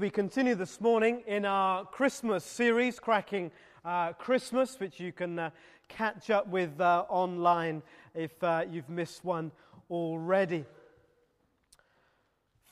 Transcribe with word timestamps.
we 0.00 0.08
continue 0.08 0.54
this 0.54 0.80
morning 0.80 1.22
in 1.26 1.44
our 1.44 1.84
Christmas 1.84 2.42
series, 2.42 2.98
Cracking 2.98 3.50
uh, 3.84 4.14
Christmas, 4.14 4.80
which 4.80 4.98
you 4.98 5.12
can 5.12 5.38
uh, 5.38 5.50
catch 5.88 6.30
up 6.30 6.48
with 6.48 6.80
uh, 6.80 7.04
online 7.10 7.82
if 8.14 8.42
uh, 8.42 8.64
you've 8.70 8.88
missed 8.88 9.26
one 9.26 9.52
already. 9.90 10.64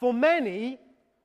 For 0.00 0.14
many, 0.14 0.78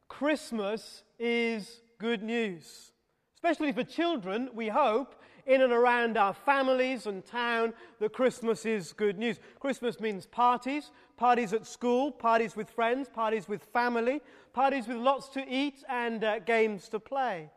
Christmas 0.09 1.03
is 1.19 1.79
good 1.99 2.21
news, 2.21 2.91
especially 3.35 3.71
for 3.71 3.85
children, 3.85 4.49
we 4.53 4.67
hope, 4.67 5.15
in 5.45 5.61
and 5.61 5.71
around 5.71 6.17
our 6.17 6.33
families 6.33 7.05
and 7.05 7.25
town 7.25 7.73
that 7.99 8.11
Christmas 8.11 8.65
is 8.65 8.91
good 8.91 9.17
news. 9.17 9.39
Christmas 9.59 10.01
means 10.01 10.25
parties, 10.25 10.91
parties 11.15 11.53
at 11.53 11.65
school, 11.65 12.11
parties 12.11 12.55
with 12.57 12.69
friends, 12.69 13.07
parties 13.07 13.47
with 13.47 13.63
family, 13.71 14.21
parties 14.53 14.87
with 14.87 14.97
lots 14.97 15.27
to 15.29 15.45
eat 15.47 15.83
and 15.89 16.23
uh, 16.23 16.39
games 16.39 16.87
to 16.89 16.99
play. 16.99 17.49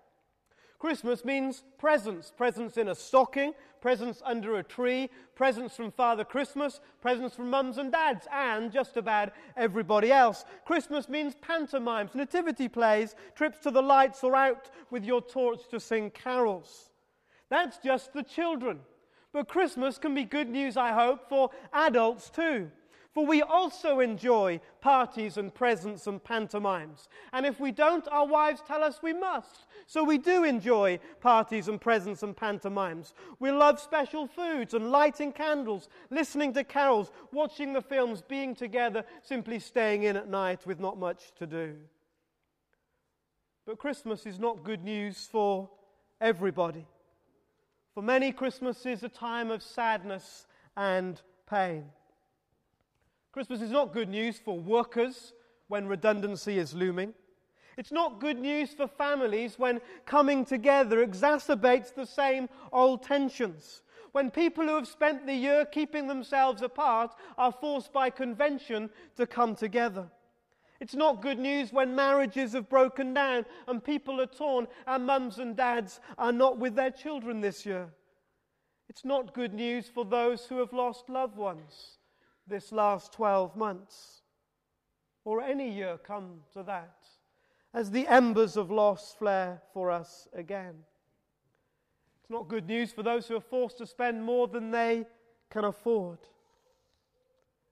Christmas 0.78 1.24
means 1.24 1.64
presents 1.78 2.32
presents 2.36 2.76
in 2.76 2.88
a 2.88 2.94
stocking, 2.94 3.54
presents 3.80 4.22
under 4.24 4.56
a 4.56 4.62
tree, 4.62 5.08
presents 5.34 5.74
from 5.74 5.90
Father 5.90 6.24
Christmas, 6.24 6.80
presents 7.00 7.34
from 7.34 7.50
mums 7.50 7.78
and 7.78 7.90
dads, 7.90 8.26
and 8.32 8.70
just 8.70 8.96
about 8.96 9.32
everybody 9.56 10.12
else. 10.12 10.44
Christmas 10.64 11.08
means 11.08 11.34
pantomimes, 11.40 12.14
nativity 12.14 12.68
plays, 12.68 13.14
trips 13.34 13.58
to 13.60 13.70
the 13.70 13.82
lights, 13.82 14.22
or 14.22 14.36
out 14.36 14.70
with 14.90 15.04
your 15.04 15.22
torch 15.22 15.60
to 15.70 15.80
sing 15.80 16.10
carols. 16.10 16.90
That's 17.48 17.78
just 17.78 18.12
the 18.12 18.22
children. 18.22 18.80
But 19.32 19.48
Christmas 19.48 19.98
can 19.98 20.14
be 20.14 20.24
good 20.24 20.48
news, 20.48 20.76
I 20.76 20.92
hope, 20.92 21.28
for 21.28 21.50
adults 21.72 22.30
too. 22.30 22.70
For 23.16 23.24
we 23.24 23.40
also 23.40 24.00
enjoy 24.00 24.60
parties 24.82 25.38
and 25.38 25.54
presents 25.54 26.06
and 26.06 26.22
pantomimes. 26.22 27.08
And 27.32 27.46
if 27.46 27.58
we 27.58 27.72
don't, 27.72 28.06
our 28.08 28.26
wives 28.26 28.60
tell 28.68 28.84
us 28.84 28.98
we 29.02 29.14
must. 29.14 29.64
So 29.86 30.04
we 30.04 30.18
do 30.18 30.44
enjoy 30.44 31.00
parties 31.22 31.68
and 31.68 31.80
presents 31.80 32.22
and 32.22 32.36
pantomimes. 32.36 33.14
We 33.40 33.50
love 33.52 33.80
special 33.80 34.26
foods 34.26 34.74
and 34.74 34.90
lighting 34.90 35.32
candles, 35.32 35.88
listening 36.10 36.52
to 36.52 36.64
carols, 36.64 37.10
watching 37.32 37.72
the 37.72 37.80
films, 37.80 38.20
being 38.20 38.54
together, 38.54 39.02
simply 39.22 39.60
staying 39.60 40.02
in 40.02 40.18
at 40.18 40.28
night 40.28 40.66
with 40.66 40.78
not 40.78 40.98
much 40.98 41.32
to 41.38 41.46
do. 41.46 41.74
But 43.64 43.78
Christmas 43.78 44.26
is 44.26 44.38
not 44.38 44.62
good 44.62 44.84
news 44.84 45.26
for 45.32 45.70
everybody. 46.20 46.86
For 47.94 48.02
many, 48.02 48.30
Christmas 48.30 48.84
is 48.84 49.02
a 49.04 49.08
time 49.08 49.50
of 49.50 49.62
sadness 49.62 50.46
and 50.76 51.18
pain. 51.48 51.86
Christmas 53.36 53.60
is 53.60 53.70
not 53.70 53.92
good 53.92 54.08
news 54.08 54.38
for 54.38 54.58
workers 54.58 55.34
when 55.68 55.86
redundancy 55.86 56.58
is 56.58 56.72
looming. 56.72 57.12
It's 57.76 57.92
not 57.92 58.18
good 58.18 58.38
news 58.38 58.70
for 58.70 58.88
families 58.88 59.58
when 59.58 59.82
coming 60.06 60.42
together 60.42 61.06
exacerbates 61.06 61.94
the 61.94 62.06
same 62.06 62.48
old 62.72 63.02
tensions. 63.02 63.82
When 64.12 64.30
people 64.30 64.64
who 64.64 64.76
have 64.76 64.88
spent 64.88 65.26
the 65.26 65.34
year 65.34 65.66
keeping 65.66 66.06
themselves 66.06 66.62
apart 66.62 67.14
are 67.36 67.52
forced 67.52 67.92
by 67.92 68.08
convention 68.08 68.88
to 69.18 69.26
come 69.26 69.54
together. 69.54 70.08
It's 70.80 70.94
not 70.94 71.20
good 71.20 71.38
news 71.38 71.74
when 71.74 71.94
marriages 71.94 72.54
have 72.54 72.70
broken 72.70 73.12
down 73.12 73.44
and 73.68 73.84
people 73.84 74.18
are 74.18 74.24
torn 74.24 74.66
and 74.86 75.04
mums 75.04 75.40
and 75.40 75.54
dads 75.54 76.00
are 76.16 76.32
not 76.32 76.56
with 76.56 76.74
their 76.74 76.90
children 76.90 77.42
this 77.42 77.66
year. 77.66 77.90
It's 78.88 79.04
not 79.04 79.34
good 79.34 79.52
news 79.52 79.90
for 79.94 80.06
those 80.06 80.46
who 80.46 80.56
have 80.56 80.72
lost 80.72 81.10
loved 81.10 81.36
ones 81.36 81.98
this 82.46 82.72
last 82.72 83.12
12 83.12 83.56
months, 83.56 84.22
or 85.24 85.42
any 85.42 85.70
year 85.70 85.98
come 85.98 86.40
to 86.52 86.62
that, 86.62 87.06
as 87.74 87.90
the 87.90 88.06
embers 88.06 88.56
of 88.56 88.70
loss 88.70 89.14
flare 89.18 89.60
for 89.72 89.90
us 89.90 90.28
again. 90.32 90.74
It's 92.20 92.30
not 92.30 92.48
good 92.48 92.66
news 92.66 92.92
for 92.92 93.02
those 93.02 93.28
who 93.28 93.36
are 93.36 93.40
forced 93.40 93.78
to 93.78 93.86
spend 93.86 94.24
more 94.24 94.48
than 94.48 94.70
they 94.70 95.06
can 95.50 95.64
afford. 95.64 96.18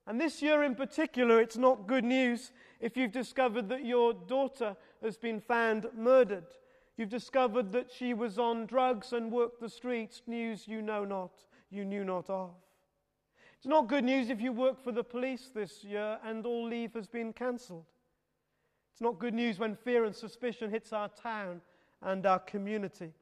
And 0.06 0.20
this 0.20 0.42
year 0.42 0.62
in 0.62 0.74
particular, 0.74 1.40
it's 1.40 1.56
not 1.56 1.86
good 1.86 2.04
news 2.04 2.52
if 2.80 2.96
you've 2.96 3.12
discovered 3.12 3.68
that 3.70 3.86
your 3.86 4.12
daughter 4.12 4.76
has 5.02 5.16
been 5.16 5.40
found 5.40 5.86
murdered. 5.96 6.46
You've 6.96 7.08
discovered 7.08 7.72
that 7.72 7.90
she 7.90 8.14
was 8.14 8.38
on 8.38 8.66
drugs 8.66 9.12
and 9.12 9.32
worked 9.32 9.60
the 9.60 9.68
streets, 9.68 10.22
news 10.26 10.68
you 10.68 10.82
know 10.82 11.04
not, 11.04 11.32
you 11.70 11.84
knew 11.84 12.04
not 12.04 12.28
of. 12.28 12.54
It's 13.64 13.70
not 13.70 13.88
good 13.88 14.04
news 14.04 14.28
if 14.28 14.42
you 14.42 14.52
work 14.52 14.84
for 14.84 14.92
the 14.92 15.02
police 15.02 15.50
this 15.54 15.82
year 15.82 16.18
and 16.22 16.44
all 16.44 16.68
leave 16.68 16.92
has 16.92 17.06
been 17.06 17.32
cancelled. 17.32 17.86
It's 18.92 19.00
not 19.00 19.18
good 19.18 19.32
news 19.32 19.58
when 19.58 19.74
fear 19.74 20.04
and 20.04 20.14
suspicion 20.14 20.70
hits 20.70 20.92
our 20.92 21.08
town 21.08 21.62
and 22.02 22.26
our 22.26 22.40
community. 22.40 23.14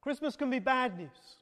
Christmas 0.00 0.34
can 0.34 0.50
be 0.50 0.58
bad 0.58 0.98
news. 0.98 1.36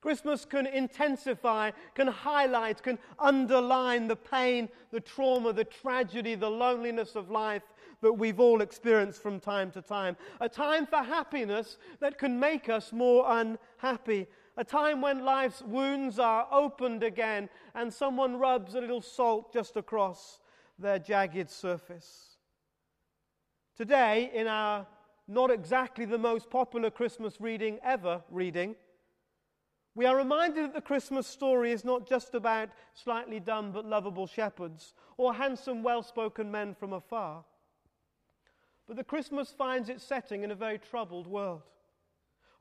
Christmas 0.00 0.44
can 0.44 0.68
intensify, 0.68 1.72
can 1.96 2.06
highlight, 2.06 2.80
can 2.80 3.00
underline 3.18 4.06
the 4.06 4.14
pain, 4.14 4.68
the 4.92 5.00
trauma, 5.00 5.52
the 5.52 5.64
tragedy, 5.64 6.36
the 6.36 6.48
loneliness 6.48 7.16
of 7.16 7.28
life 7.28 7.64
that 8.02 8.12
we've 8.12 8.38
all 8.38 8.60
experienced 8.60 9.20
from 9.20 9.40
time 9.40 9.72
to 9.72 9.82
time. 9.82 10.16
A 10.40 10.48
time 10.48 10.86
for 10.86 10.98
happiness 10.98 11.76
that 11.98 12.18
can 12.18 12.38
make 12.38 12.68
us 12.68 12.92
more 12.92 13.24
unhappy. 13.26 14.28
A 14.56 14.64
time 14.64 15.00
when 15.00 15.24
life's 15.24 15.62
wounds 15.62 16.18
are 16.18 16.46
opened 16.50 17.02
again 17.02 17.48
and 17.74 17.92
someone 17.92 18.38
rubs 18.38 18.74
a 18.74 18.80
little 18.80 19.00
salt 19.00 19.52
just 19.52 19.76
across 19.76 20.38
their 20.78 20.98
jagged 20.98 21.50
surface. 21.50 22.36
Today, 23.76 24.30
in 24.32 24.46
our 24.46 24.86
not 25.26 25.50
exactly 25.50 26.04
the 26.04 26.18
most 26.18 26.50
popular 26.50 26.90
Christmas 26.90 27.40
reading 27.40 27.78
ever 27.82 28.22
reading, 28.30 28.76
we 29.96 30.06
are 30.06 30.16
reminded 30.16 30.64
that 30.64 30.74
the 30.74 30.80
Christmas 30.80 31.26
story 31.26 31.72
is 31.72 31.84
not 31.84 32.08
just 32.08 32.34
about 32.34 32.68
slightly 32.94 33.40
dumb 33.40 33.72
but 33.72 33.84
lovable 33.84 34.26
shepherds 34.26 34.92
or 35.16 35.34
handsome, 35.34 35.82
well 35.82 36.02
spoken 36.02 36.50
men 36.50 36.74
from 36.74 36.92
afar. 36.92 37.44
But 38.86 38.96
the 38.96 39.04
Christmas 39.04 39.50
finds 39.50 39.88
its 39.88 40.04
setting 40.04 40.42
in 40.42 40.50
a 40.50 40.56
very 40.56 40.78
troubled 40.78 41.26
world. 41.26 41.62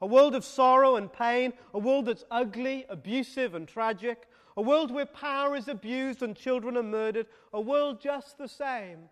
A 0.04 0.06
world 0.06 0.36
of 0.36 0.44
sorrow 0.44 0.98
and 0.98 1.12
pain, 1.12 1.54
a 1.74 1.80
world 1.80 2.08
that's 2.08 2.26
ugly, 2.30 2.86
abusive, 2.90 3.56
and 3.56 3.66
tragic, 3.66 4.28
a 4.58 4.62
world 4.62 4.92
where 4.92 5.06
power 5.06 5.56
is 5.56 5.70
abused 5.70 6.22
and 6.22 6.36
children 6.36 6.76
are 6.76 6.84
murdered, 6.84 7.26
a 7.54 7.62
world 7.62 8.02
just 8.02 8.38
the 8.38 8.50
same 8.50 9.08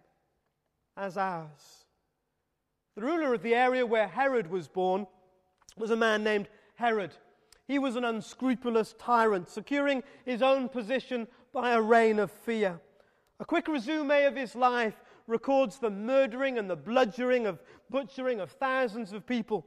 as 0.98 1.16
ours. 1.16 1.86
The 2.96 3.04
ruler 3.04 3.34
of 3.34 3.42
the 3.42 3.56
area 3.56 3.86
where 3.86 4.10
Herod 4.10 4.52
was 4.52 4.68
born 4.68 5.08
was 5.78 5.92
a 5.92 5.96
man 5.96 6.26
named 6.26 6.50
Herod. 6.76 7.12
He 7.70 7.80
was 7.80 7.96
an 7.96 8.04
unscrupulous 8.04 8.94
tyrant, 9.00 9.48
securing 9.48 10.04
his 10.26 10.42
own 10.42 10.68
position 10.68 11.26
by 11.54 11.72
a 11.72 11.82
reign 11.82 12.20
of 12.20 12.32
fear. 12.32 12.82
A 13.40 13.46
quick 13.46 13.70
resume 13.70 14.26
of 14.26 14.36
his 14.36 14.56
life 14.56 15.02
records 15.26 15.80
the 15.80 15.90
murdering 15.90 16.58
and 16.58 16.70
the 16.70 16.76
bludgeoning 16.76 17.48
of 17.48 17.62
butchering 17.90 18.42
of 18.42 18.52
thousands 18.52 19.14
of 19.14 19.26
people. 19.26 19.66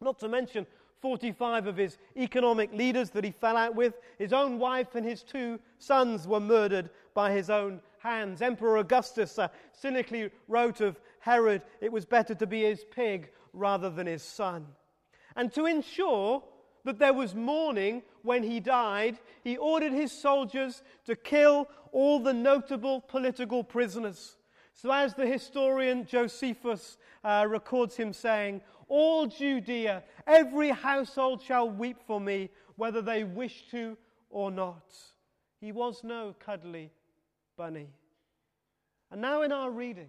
Not 0.00 0.18
to 0.20 0.28
mention 0.28 0.66
45 1.00 1.66
of 1.66 1.76
his 1.76 1.98
economic 2.16 2.72
leaders 2.72 3.10
that 3.10 3.24
he 3.24 3.30
fell 3.30 3.56
out 3.56 3.74
with. 3.74 3.94
His 4.18 4.32
own 4.32 4.58
wife 4.58 4.94
and 4.94 5.04
his 5.04 5.22
two 5.22 5.58
sons 5.78 6.26
were 6.26 6.40
murdered 6.40 6.90
by 7.14 7.32
his 7.32 7.50
own 7.50 7.80
hands. 7.98 8.42
Emperor 8.42 8.78
Augustus 8.78 9.38
uh, 9.38 9.48
cynically 9.72 10.30
wrote 10.48 10.80
of 10.80 11.00
Herod, 11.20 11.62
it 11.80 11.92
was 11.92 12.04
better 12.04 12.34
to 12.34 12.46
be 12.46 12.62
his 12.62 12.84
pig 12.90 13.30
rather 13.52 13.90
than 13.90 14.06
his 14.06 14.22
son. 14.22 14.66
And 15.36 15.52
to 15.54 15.66
ensure 15.66 16.42
that 16.84 16.98
there 16.98 17.12
was 17.12 17.34
mourning 17.34 18.02
when 18.22 18.42
he 18.42 18.60
died, 18.60 19.18
he 19.44 19.56
ordered 19.56 19.92
his 19.92 20.12
soldiers 20.12 20.82
to 21.06 21.16
kill 21.16 21.68
all 21.92 22.20
the 22.20 22.32
notable 22.32 23.00
political 23.00 23.62
prisoners. 23.62 24.36
So, 24.72 24.90
as 24.90 25.14
the 25.14 25.26
historian 25.26 26.06
Josephus 26.06 26.96
uh, 27.22 27.46
records 27.48 27.96
him 27.96 28.12
saying, 28.12 28.62
All 28.90 29.28
Judea, 29.28 30.02
every 30.26 30.70
household 30.70 31.40
shall 31.40 31.70
weep 31.70 31.98
for 32.08 32.20
me, 32.20 32.50
whether 32.74 33.00
they 33.00 33.22
wish 33.22 33.68
to 33.70 33.96
or 34.30 34.50
not. 34.50 34.92
He 35.60 35.70
was 35.70 36.02
no 36.02 36.34
cuddly 36.40 36.90
bunny. 37.56 37.88
And 39.12 39.20
now, 39.20 39.42
in 39.42 39.52
our 39.52 39.70
reading, 39.70 40.08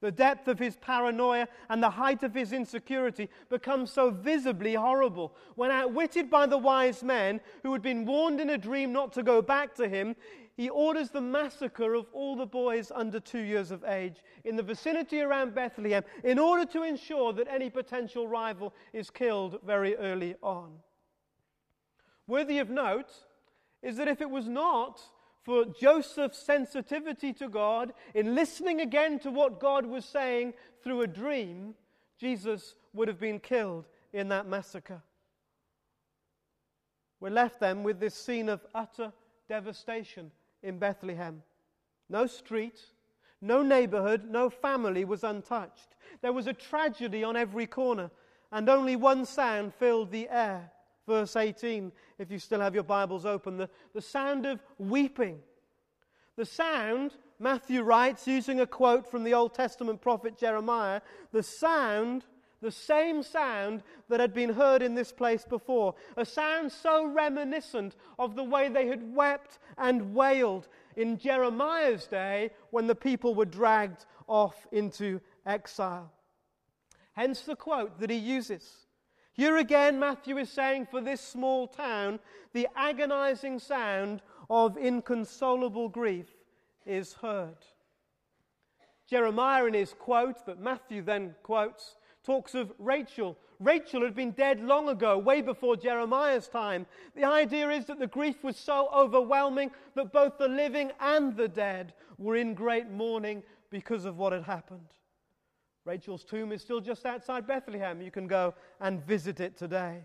the 0.00 0.10
depth 0.10 0.48
of 0.48 0.58
his 0.58 0.76
paranoia 0.76 1.46
and 1.70 1.80
the 1.80 1.90
height 1.90 2.24
of 2.24 2.34
his 2.34 2.52
insecurity 2.52 3.30
becomes 3.48 3.92
so 3.92 4.10
visibly 4.10 4.74
horrible. 4.74 5.32
When 5.54 5.70
outwitted 5.70 6.28
by 6.28 6.46
the 6.46 6.58
wise 6.58 7.04
men 7.04 7.40
who 7.62 7.72
had 7.72 7.82
been 7.82 8.04
warned 8.04 8.40
in 8.40 8.50
a 8.50 8.58
dream 8.58 8.92
not 8.92 9.12
to 9.12 9.22
go 9.22 9.40
back 9.40 9.72
to 9.76 9.88
him, 9.88 10.16
he 10.56 10.70
orders 10.70 11.10
the 11.10 11.20
massacre 11.20 11.94
of 11.94 12.06
all 12.14 12.34
the 12.34 12.46
boys 12.46 12.90
under 12.94 13.20
two 13.20 13.40
years 13.40 13.70
of 13.70 13.84
age 13.84 14.22
in 14.44 14.56
the 14.56 14.62
vicinity 14.62 15.20
around 15.20 15.54
Bethlehem 15.54 16.02
in 16.24 16.38
order 16.38 16.64
to 16.72 16.82
ensure 16.82 17.34
that 17.34 17.48
any 17.48 17.68
potential 17.68 18.26
rival 18.26 18.72
is 18.94 19.10
killed 19.10 19.58
very 19.64 19.96
early 19.96 20.34
on. 20.42 20.72
Worthy 22.26 22.58
of 22.58 22.70
note 22.70 23.12
is 23.82 23.98
that 23.98 24.08
if 24.08 24.22
it 24.22 24.30
was 24.30 24.48
not 24.48 25.00
for 25.42 25.66
Joseph's 25.66 26.38
sensitivity 26.38 27.32
to 27.34 27.48
God, 27.48 27.92
in 28.14 28.34
listening 28.34 28.80
again 28.80 29.18
to 29.20 29.30
what 29.30 29.60
God 29.60 29.84
was 29.84 30.04
saying 30.04 30.54
through 30.82 31.02
a 31.02 31.06
dream, 31.06 31.74
Jesus 32.18 32.74
would 32.94 33.08
have 33.08 33.20
been 33.20 33.38
killed 33.38 33.86
in 34.12 34.28
that 34.28 34.48
massacre. 34.48 35.02
We're 37.20 37.30
left 37.30 37.60
then 37.60 37.82
with 37.82 38.00
this 38.00 38.14
scene 38.14 38.48
of 38.48 38.64
utter 38.74 39.12
devastation 39.48 40.32
in 40.62 40.78
Bethlehem. 40.78 41.42
No 42.08 42.26
street, 42.26 42.80
no 43.40 43.62
neighborhood, 43.62 44.24
no 44.28 44.48
family 44.50 45.04
was 45.04 45.24
untouched. 45.24 45.96
There 46.22 46.32
was 46.32 46.46
a 46.46 46.52
tragedy 46.52 47.24
on 47.24 47.36
every 47.36 47.66
corner, 47.66 48.10
and 48.52 48.68
only 48.68 48.96
one 48.96 49.24
sound 49.24 49.74
filled 49.74 50.10
the 50.10 50.28
air. 50.28 50.70
Verse 51.06 51.36
18, 51.36 51.92
if 52.18 52.30
you 52.30 52.38
still 52.38 52.60
have 52.60 52.74
your 52.74 52.84
Bibles 52.84 53.24
open, 53.24 53.56
the, 53.56 53.68
the 53.94 54.02
sound 54.02 54.44
of 54.46 54.60
weeping. 54.78 55.38
The 56.36 56.44
sound, 56.44 57.12
Matthew 57.38 57.82
writes, 57.82 58.26
using 58.26 58.60
a 58.60 58.66
quote 58.66 59.10
from 59.10 59.24
the 59.24 59.34
Old 59.34 59.54
Testament 59.54 60.00
prophet 60.00 60.36
Jeremiah, 60.36 61.00
the 61.32 61.42
sound, 61.42 62.24
the 62.66 62.72
same 62.72 63.22
sound 63.22 63.84
that 64.08 64.18
had 64.18 64.34
been 64.34 64.52
heard 64.52 64.82
in 64.82 64.96
this 64.96 65.12
place 65.12 65.44
before, 65.44 65.94
a 66.16 66.24
sound 66.24 66.72
so 66.72 67.06
reminiscent 67.06 67.94
of 68.18 68.34
the 68.34 68.42
way 68.42 68.68
they 68.68 68.88
had 68.88 69.14
wept 69.14 69.60
and 69.78 70.12
wailed 70.12 70.66
in 70.96 71.16
Jeremiah's 71.16 72.08
day 72.08 72.50
when 72.70 72.88
the 72.88 72.94
people 72.96 73.36
were 73.36 73.44
dragged 73.44 74.04
off 74.26 74.66
into 74.72 75.20
exile. 75.46 76.10
Hence 77.12 77.42
the 77.42 77.54
quote 77.54 78.00
that 78.00 78.10
he 78.10 78.16
uses. 78.16 78.88
Here 79.32 79.58
again, 79.58 80.00
Matthew 80.00 80.36
is 80.38 80.50
saying 80.50 80.88
for 80.90 81.00
this 81.00 81.20
small 81.20 81.68
town, 81.68 82.18
the 82.52 82.66
agonizing 82.74 83.60
sound 83.60 84.22
of 84.50 84.76
inconsolable 84.76 85.88
grief 85.88 86.34
is 86.84 87.12
heard. 87.12 87.58
Jeremiah, 89.08 89.66
in 89.66 89.74
his 89.74 89.92
quote 89.92 90.44
that 90.46 90.58
Matthew 90.58 91.00
then 91.00 91.36
quotes, 91.44 91.94
talks 92.26 92.54
of 92.54 92.72
Rachel. 92.78 93.38
Rachel 93.60 94.02
had 94.02 94.14
been 94.14 94.32
dead 94.32 94.60
long 94.60 94.88
ago, 94.88 95.16
way 95.16 95.40
before 95.40 95.76
Jeremiah's 95.76 96.48
time. 96.48 96.84
The 97.14 97.24
idea 97.24 97.70
is 97.70 97.86
that 97.86 98.00
the 98.00 98.08
grief 98.08 98.42
was 98.42 98.56
so 98.56 98.90
overwhelming 98.92 99.70
that 99.94 100.12
both 100.12 100.36
the 100.36 100.48
living 100.48 100.90
and 101.00 101.36
the 101.36 101.48
dead 101.48 101.94
were 102.18 102.36
in 102.36 102.54
great 102.54 102.90
mourning 102.90 103.44
because 103.70 104.04
of 104.04 104.18
what 104.18 104.32
had 104.32 104.42
happened. 104.42 104.88
Rachel's 105.84 106.24
tomb 106.24 106.50
is 106.50 106.62
still 106.62 106.80
just 106.80 107.06
outside 107.06 107.46
Bethlehem. 107.46 108.02
You 108.02 108.10
can 108.10 108.26
go 108.26 108.54
and 108.80 109.00
visit 109.06 109.38
it 109.38 109.56
today. 109.56 110.02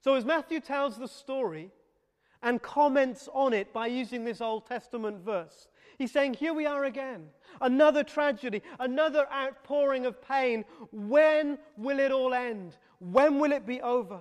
So, 0.00 0.14
as 0.14 0.24
Matthew 0.24 0.60
tells 0.60 0.96
the 0.96 1.08
story 1.08 1.70
and 2.42 2.62
comments 2.62 3.28
on 3.32 3.52
it 3.52 3.72
by 3.72 3.86
using 3.88 4.24
this 4.24 4.40
Old 4.40 4.66
Testament 4.66 5.22
verse, 5.22 5.68
he's 5.98 6.12
saying, 6.12 6.34
Here 6.34 6.54
we 6.54 6.66
are 6.66 6.84
again. 6.84 7.26
Another 7.60 8.02
tragedy, 8.02 8.62
another 8.80 9.26
outpouring 9.32 10.06
of 10.06 10.20
pain. 10.20 10.64
When 10.90 11.58
will 11.76 11.98
it 11.98 12.10
all 12.10 12.34
end? 12.34 12.76
When 12.98 13.38
will 13.38 13.52
it 13.52 13.66
be 13.66 13.80
over? 13.80 14.20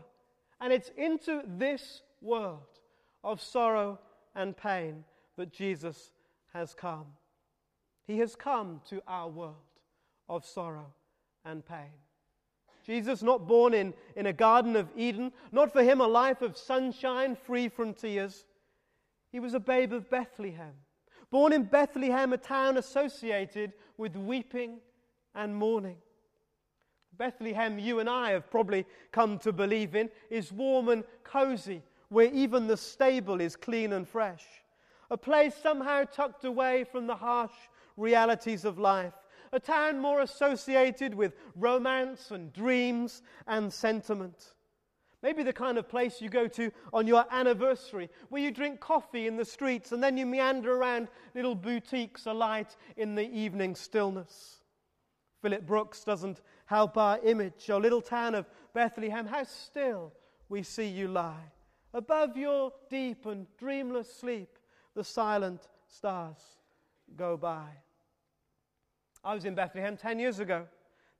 And 0.61 0.71
it's 0.71 0.91
into 0.97 1.41
this 1.45 2.01
world 2.21 2.79
of 3.23 3.41
sorrow 3.41 3.99
and 4.35 4.55
pain 4.55 5.03
that 5.37 5.51
Jesus 5.51 6.11
has 6.53 6.73
come. 6.73 7.05
He 8.05 8.19
has 8.19 8.35
come 8.35 8.81
to 8.89 9.01
our 9.07 9.29
world 9.29 9.55
of 10.29 10.45
sorrow 10.45 10.93
and 11.45 11.65
pain. 11.65 11.91
Jesus, 12.85 13.23
not 13.23 13.47
born 13.47 13.73
in, 13.73 13.93
in 14.15 14.25
a 14.25 14.33
Garden 14.33 14.75
of 14.75 14.89
Eden, 14.95 15.31
not 15.51 15.71
for 15.71 15.83
him 15.83 16.01
a 16.01 16.07
life 16.07 16.41
of 16.41 16.57
sunshine 16.57 17.35
free 17.35 17.69
from 17.69 17.93
tears. 17.93 18.45
He 19.31 19.39
was 19.39 19.53
a 19.53 19.59
babe 19.59 19.93
of 19.93 20.09
Bethlehem. 20.09 20.73
Born 21.33 21.51
in 21.51 21.63
Bethlehem, 21.63 22.31
a 22.31 22.37
town 22.37 22.77
associated 22.77 23.73
with 23.97 24.15
weeping 24.15 24.77
and 25.33 25.55
mourning. 25.55 25.97
Bethlehem, 27.17 27.79
you 27.79 27.97
and 27.97 28.07
I 28.07 28.29
have 28.29 28.51
probably 28.51 28.85
come 29.11 29.39
to 29.39 29.51
believe 29.51 29.95
in, 29.95 30.11
is 30.29 30.51
warm 30.51 30.89
and 30.89 31.03
cozy, 31.23 31.81
where 32.09 32.31
even 32.31 32.67
the 32.67 32.77
stable 32.77 33.41
is 33.41 33.55
clean 33.55 33.93
and 33.93 34.07
fresh. 34.07 34.45
A 35.09 35.17
place 35.17 35.55
somehow 35.55 36.03
tucked 36.03 36.45
away 36.45 36.83
from 36.83 37.07
the 37.07 37.15
harsh 37.15 37.55
realities 37.97 38.63
of 38.63 38.77
life 38.77 39.13
a 39.53 39.59
town 39.59 39.99
more 39.99 40.21
associated 40.21 41.13
with 41.13 41.33
romance 41.55 42.31
and 42.31 42.51
dreams 42.53 43.21
and 43.47 43.71
sentiment. 43.71 44.53
Maybe 45.23 45.41
the 45.41 45.53
kind 45.53 45.77
of 45.77 45.87
place 45.87 46.21
you 46.21 46.29
go 46.29 46.49
to 46.49 46.69
on 46.91 47.07
your 47.07 47.25
anniversary, 47.31 48.09
where 48.27 48.41
you 48.43 48.51
drink 48.51 48.81
coffee 48.81 49.25
in 49.25 49.37
the 49.37 49.45
streets 49.45 49.93
and 49.93 50.03
then 50.03 50.17
you 50.17 50.25
meander 50.25 50.75
around 50.75 51.07
little 51.33 51.55
boutiques 51.55 52.25
alight 52.25 52.75
in 52.97 53.15
the 53.15 53.31
evening 53.31 53.73
stillness. 53.73 54.57
Philip 55.41 55.65
Brooks 55.65 56.03
doesn't 56.03 56.41
help 56.65 56.97
our 56.97 57.19
image. 57.23 57.67
Your 57.67 57.79
little 57.79 58.01
town 58.01 58.35
of 58.35 58.45
Bethlehem, 58.73 59.25
how 59.25 59.45
still 59.45 60.11
we 60.49 60.61
see 60.61 60.87
you 60.87 61.07
lie. 61.07 61.51
Above 61.93 62.35
your 62.35 62.73
deep 62.89 63.25
and 63.25 63.47
dreamless 63.57 64.13
sleep, 64.13 64.59
the 64.93 65.05
silent 65.05 65.69
stars 65.87 66.57
go 67.15 67.37
by. 67.37 67.67
I 69.23 69.33
was 69.33 69.45
in 69.45 69.55
Bethlehem 69.55 69.95
10 69.95 70.19
years 70.19 70.39
ago. 70.39 70.65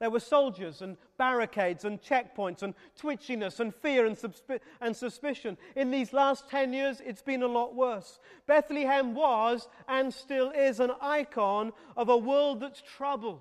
There 0.03 0.09
were 0.09 0.19
soldiers 0.19 0.81
and 0.81 0.97
barricades 1.17 1.85
and 1.85 2.01
checkpoints 2.01 2.61
and 2.61 2.73
twitchiness 3.01 3.61
and 3.61 3.73
fear 3.73 4.05
and, 4.05 4.17
suspi- 4.17 4.59
and, 4.81 4.94
suspicion. 4.94 5.57
In 5.77 5.91
these 5.91 6.11
last 6.11 6.50
10 6.50 6.73
years, 6.73 7.01
it's 7.05 7.21
been 7.21 7.41
a 7.41 7.47
lot 7.47 7.73
worse. 7.73 8.19
Bethlehem 8.45 9.15
was 9.15 9.69
and 9.88 10.13
still 10.13 10.51
is 10.51 10.81
an 10.81 10.91
icon 11.00 11.71
of 11.95 12.09
a 12.09 12.17
world 12.17 12.59
that's 12.59 12.81
troubled, 12.81 13.39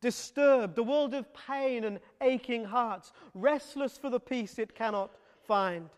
disturbed, 0.00 0.78
a 0.78 0.82
world 0.82 1.12
of 1.12 1.26
pain 1.34 1.84
and 1.84 2.00
aching 2.22 2.64
hearts, 2.64 3.12
restless 3.34 3.98
for 3.98 4.08
the 4.08 4.20
peace 4.20 4.58
it 4.58 4.74
cannot 4.74 5.10
find. 5.46 5.90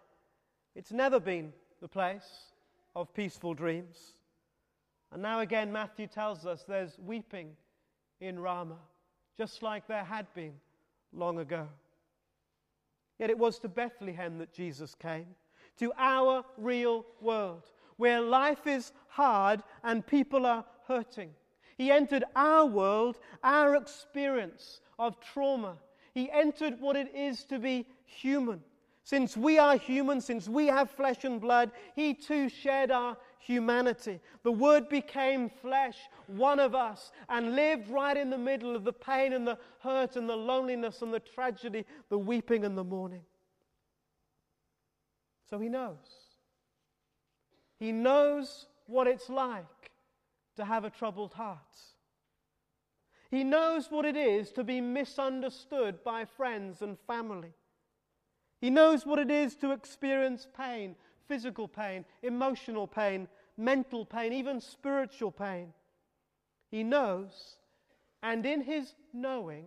It's 0.74 0.90
never 0.90 1.20
been 1.20 1.52
the 1.80 1.86
place 1.86 2.50
of 2.96 3.14
peaceful 3.14 3.54
dreams. 3.54 4.14
And 5.12 5.22
now 5.22 5.38
again, 5.38 5.70
Matthew 5.70 6.08
tells 6.08 6.44
us 6.44 6.64
there's 6.66 6.98
weeping 6.98 7.52
in 8.20 8.40
Ramah, 8.40 8.80
just 9.40 9.62
like 9.62 9.88
there 9.88 10.04
had 10.04 10.26
been 10.34 10.52
long 11.14 11.38
ago. 11.38 11.66
Yet 13.18 13.30
it 13.30 13.38
was 13.38 13.58
to 13.60 13.70
Bethlehem 13.70 14.36
that 14.36 14.52
Jesus 14.52 14.94
came, 14.94 15.28
to 15.78 15.94
our 15.96 16.44
real 16.58 17.06
world, 17.22 17.62
where 17.96 18.20
life 18.20 18.66
is 18.66 18.92
hard 19.08 19.62
and 19.82 20.06
people 20.06 20.44
are 20.44 20.66
hurting. 20.86 21.30
He 21.78 21.90
entered 21.90 22.24
our 22.36 22.66
world, 22.66 23.18
our 23.42 23.76
experience 23.76 24.82
of 24.98 25.18
trauma. 25.20 25.76
He 26.12 26.30
entered 26.30 26.78
what 26.78 26.96
it 26.96 27.10
is 27.14 27.44
to 27.44 27.58
be 27.58 27.86
human. 28.04 28.60
Since 29.04 29.38
we 29.38 29.58
are 29.58 29.78
human, 29.78 30.20
since 30.20 30.50
we 30.50 30.66
have 30.66 30.90
flesh 30.90 31.24
and 31.24 31.40
blood, 31.40 31.70
He 31.96 32.12
too 32.12 32.50
shared 32.50 32.90
our 32.90 33.16
humanity. 33.40 34.20
The 34.42 34.52
Word 34.52 34.88
became 34.88 35.48
flesh, 35.48 35.96
one 36.26 36.60
of 36.60 36.74
us, 36.74 37.10
and 37.28 37.56
lived 37.56 37.90
right 37.90 38.16
in 38.16 38.30
the 38.30 38.38
middle 38.38 38.76
of 38.76 38.84
the 38.84 38.92
pain 38.92 39.32
and 39.32 39.46
the 39.46 39.58
hurt 39.80 40.16
and 40.16 40.28
the 40.28 40.36
loneliness 40.36 41.02
and 41.02 41.12
the 41.12 41.20
tragedy, 41.20 41.84
the 42.08 42.18
weeping 42.18 42.64
and 42.64 42.76
the 42.76 42.84
mourning. 42.84 43.22
So 45.48 45.58
He 45.58 45.68
knows. 45.68 45.96
He 47.78 47.92
knows 47.92 48.66
what 48.86 49.06
it's 49.06 49.28
like 49.28 49.90
to 50.56 50.64
have 50.64 50.84
a 50.84 50.90
troubled 50.90 51.32
heart. 51.32 51.58
He 53.30 53.44
knows 53.44 53.90
what 53.90 54.04
it 54.04 54.16
is 54.16 54.52
to 54.52 54.64
be 54.64 54.80
misunderstood 54.80 56.02
by 56.04 56.24
friends 56.24 56.82
and 56.82 56.98
family. 57.06 57.54
He 58.60 58.68
knows 58.68 59.06
what 59.06 59.18
it 59.18 59.30
is 59.30 59.54
to 59.56 59.70
experience 59.70 60.46
pain 60.56 60.96
physical 61.30 61.68
pain, 61.68 62.04
emotional 62.24 62.88
pain, 62.88 63.28
mental 63.56 64.04
pain, 64.04 64.32
even 64.32 64.60
spiritual 64.60 65.30
pain. 65.30 65.72
He 66.72 66.82
knows, 66.82 67.56
and 68.20 68.44
in 68.44 68.62
his 68.62 68.94
knowing, 69.12 69.66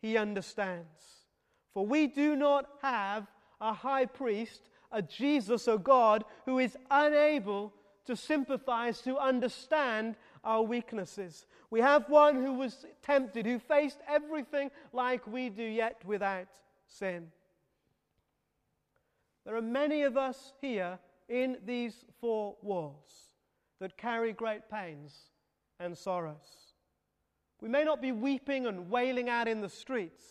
he 0.00 0.16
understands. 0.16 1.26
For 1.74 1.84
we 1.84 2.06
do 2.06 2.34
not 2.34 2.66
have 2.80 3.26
a 3.60 3.74
high 3.74 4.06
priest, 4.06 4.62
a 4.90 5.02
Jesus, 5.02 5.68
a 5.68 5.76
God, 5.76 6.24
who 6.46 6.58
is 6.58 6.78
unable 6.90 7.74
to 8.06 8.16
sympathize, 8.16 9.02
to 9.02 9.18
understand 9.18 10.16
our 10.42 10.62
weaknesses. 10.62 11.44
We 11.68 11.80
have 11.80 12.08
one 12.08 12.36
who 12.42 12.54
was 12.54 12.86
tempted, 13.02 13.44
who 13.44 13.58
faced 13.58 13.98
everything 14.08 14.70
like 14.94 15.26
we 15.26 15.50
do, 15.50 15.62
yet 15.62 16.00
without 16.06 16.46
sin. 16.88 17.30
There 19.44 19.56
are 19.56 19.62
many 19.62 20.02
of 20.02 20.16
us 20.16 20.52
here 20.60 20.98
in 21.28 21.58
these 21.64 22.04
four 22.20 22.56
walls 22.62 23.34
that 23.80 23.96
carry 23.96 24.32
great 24.32 24.68
pains 24.70 25.30
and 25.78 25.96
sorrows. 25.96 26.74
We 27.60 27.68
may 27.68 27.84
not 27.84 28.02
be 28.02 28.12
weeping 28.12 28.66
and 28.66 28.90
wailing 28.90 29.28
out 29.28 29.48
in 29.48 29.60
the 29.60 29.68
streets, 29.68 30.22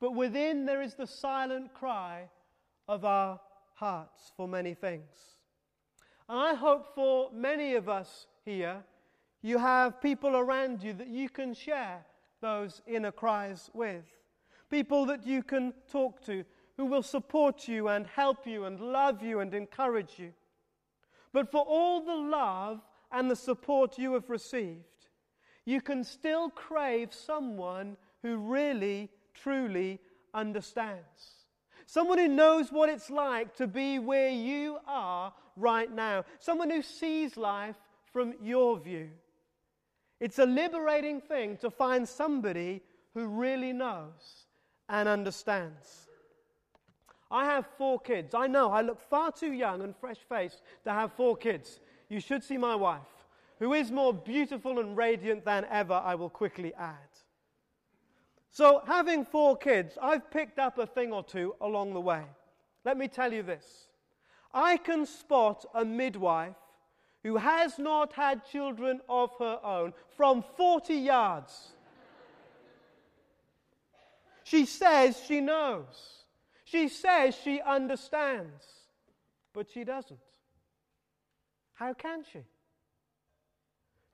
but 0.00 0.14
within 0.14 0.66
there 0.66 0.82
is 0.82 0.94
the 0.94 1.06
silent 1.06 1.74
cry 1.74 2.28
of 2.88 3.04
our 3.04 3.40
hearts 3.74 4.32
for 4.36 4.48
many 4.48 4.74
things. 4.74 5.38
And 6.28 6.38
I 6.38 6.54
hope 6.54 6.94
for 6.94 7.30
many 7.32 7.74
of 7.74 7.88
us 7.88 8.26
here, 8.44 8.84
you 9.42 9.58
have 9.58 10.00
people 10.00 10.36
around 10.36 10.82
you 10.82 10.92
that 10.94 11.08
you 11.08 11.28
can 11.28 11.54
share 11.54 12.04
those 12.40 12.82
inner 12.86 13.12
cries 13.12 13.70
with. 13.72 14.04
People 14.70 15.06
that 15.06 15.26
you 15.26 15.42
can 15.42 15.72
talk 15.90 16.24
to 16.26 16.44
who 16.78 16.86
will 16.86 17.02
support 17.02 17.68
you 17.68 17.88
and 17.88 18.06
help 18.06 18.46
you 18.46 18.64
and 18.64 18.80
love 18.80 19.20
you 19.20 19.40
and 19.40 19.52
encourage 19.52 20.12
you. 20.16 20.32
But 21.32 21.50
for 21.50 21.60
all 21.60 22.00
the 22.00 22.14
love 22.14 22.80
and 23.12 23.30
the 23.30 23.36
support 23.36 23.98
you 23.98 24.14
have 24.14 24.30
received, 24.30 24.84
you 25.66 25.80
can 25.80 26.04
still 26.04 26.48
crave 26.50 27.12
someone 27.12 27.96
who 28.22 28.36
really, 28.36 29.10
truly 29.34 29.98
understands. 30.32 31.46
Someone 31.84 32.18
who 32.18 32.28
knows 32.28 32.70
what 32.70 32.88
it's 32.88 33.10
like 33.10 33.56
to 33.56 33.66
be 33.66 33.98
where 33.98 34.30
you 34.30 34.78
are 34.86 35.32
right 35.56 35.92
now. 35.92 36.24
Someone 36.38 36.70
who 36.70 36.82
sees 36.82 37.36
life 37.36 37.76
from 38.12 38.34
your 38.40 38.78
view. 38.78 39.10
It's 40.20 40.38
a 40.38 40.46
liberating 40.46 41.20
thing 41.20 41.56
to 41.58 41.70
find 41.70 42.08
somebody 42.08 42.82
who 43.14 43.26
really 43.26 43.72
knows 43.72 44.46
and 44.88 45.08
understands. 45.08 46.07
I 47.30 47.44
have 47.44 47.66
four 47.76 48.00
kids. 48.00 48.34
I 48.34 48.46
know 48.46 48.70
I 48.70 48.80
look 48.80 49.00
far 49.10 49.32
too 49.32 49.52
young 49.52 49.82
and 49.82 49.94
fresh 49.96 50.18
faced 50.28 50.62
to 50.84 50.90
have 50.90 51.12
four 51.12 51.36
kids. 51.36 51.80
You 52.08 52.20
should 52.20 52.42
see 52.42 52.56
my 52.56 52.74
wife, 52.74 53.00
who 53.58 53.74
is 53.74 53.90
more 53.90 54.14
beautiful 54.14 54.78
and 54.78 54.96
radiant 54.96 55.44
than 55.44 55.66
ever, 55.70 55.94
I 55.94 56.14
will 56.14 56.30
quickly 56.30 56.72
add. 56.74 56.96
So, 58.50 58.82
having 58.86 59.24
four 59.24 59.56
kids, 59.56 59.98
I've 60.00 60.30
picked 60.30 60.58
up 60.58 60.78
a 60.78 60.86
thing 60.86 61.12
or 61.12 61.22
two 61.22 61.54
along 61.60 61.92
the 61.92 62.00
way. 62.00 62.24
Let 62.84 62.96
me 62.96 63.08
tell 63.08 63.32
you 63.32 63.42
this 63.42 63.88
I 64.52 64.78
can 64.78 65.04
spot 65.04 65.66
a 65.74 65.84
midwife 65.84 66.56
who 67.22 67.36
has 67.36 67.78
not 67.78 68.14
had 68.14 68.46
children 68.46 69.00
of 69.08 69.30
her 69.38 69.60
own 69.62 69.92
from 70.16 70.42
40 70.56 70.94
yards. 70.94 71.68
She 74.44 74.64
says 74.64 75.20
she 75.26 75.40
knows. 75.40 76.17
She 76.70 76.88
says 76.88 77.34
she 77.34 77.60
understands. 77.60 78.64
But 79.52 79.70
she 79.70 79.84
doesn't. 79.84 80.20
How 81.74 81.94
can 81.94 82.24
she? 82.30 82.40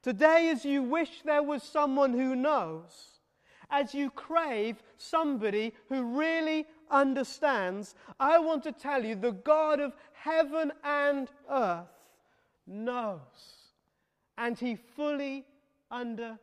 Today, 0.02 0.50
as 0.50 0.64
you 0.64 0.82
wish 0.82 1.22
there 1.24 1.42
was 1.42 1.62
someone 1.62 2.12
who 2.12 2.36
knows, 2.36 3.20
as 3.70 3.94
you 3.94 4.10
crave 4.10 4.82
somebody 4.98 5.72
who 5.88 6.16
really 6.18 6.66
understands, 6.90 7.94
I 8.20 8.38
want 8.38 8.62
to 8.64 8.72
tell 8.72 9.04
you 9.04 9.14
the 9.14 9.32
God 9.32 9.80
of 9.80 9.94
heaven 10.12 10.72
and 10.84 11.28
earth 11.50 11.86
knows, 12.66 13.20
and 14.36 14.58
he 14.58 14.76
fully 14.76 15.46
understands 15.90 16.38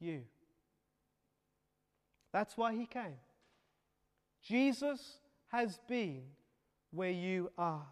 you. 0.00 0.22
That's 2.32 2.56
why 2.56 2.74
he 2.74 2.86
came. 2.86 3.18
Jesus 4.42 5.18
has 5.48 5.78
been 5.88 6.22
where 6.90 7.10
you 7.10 7.50
are. 7.58 7.86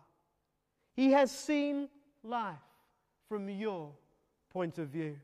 He 0.95 1.12
has 1.12 1.30
seen 1.30 1.88
life 2.23 2.57
from 3.28 3.49
your 3.49 3.92
point 4.50 4.78
of 4.78 4.88
view. 4.88 5.16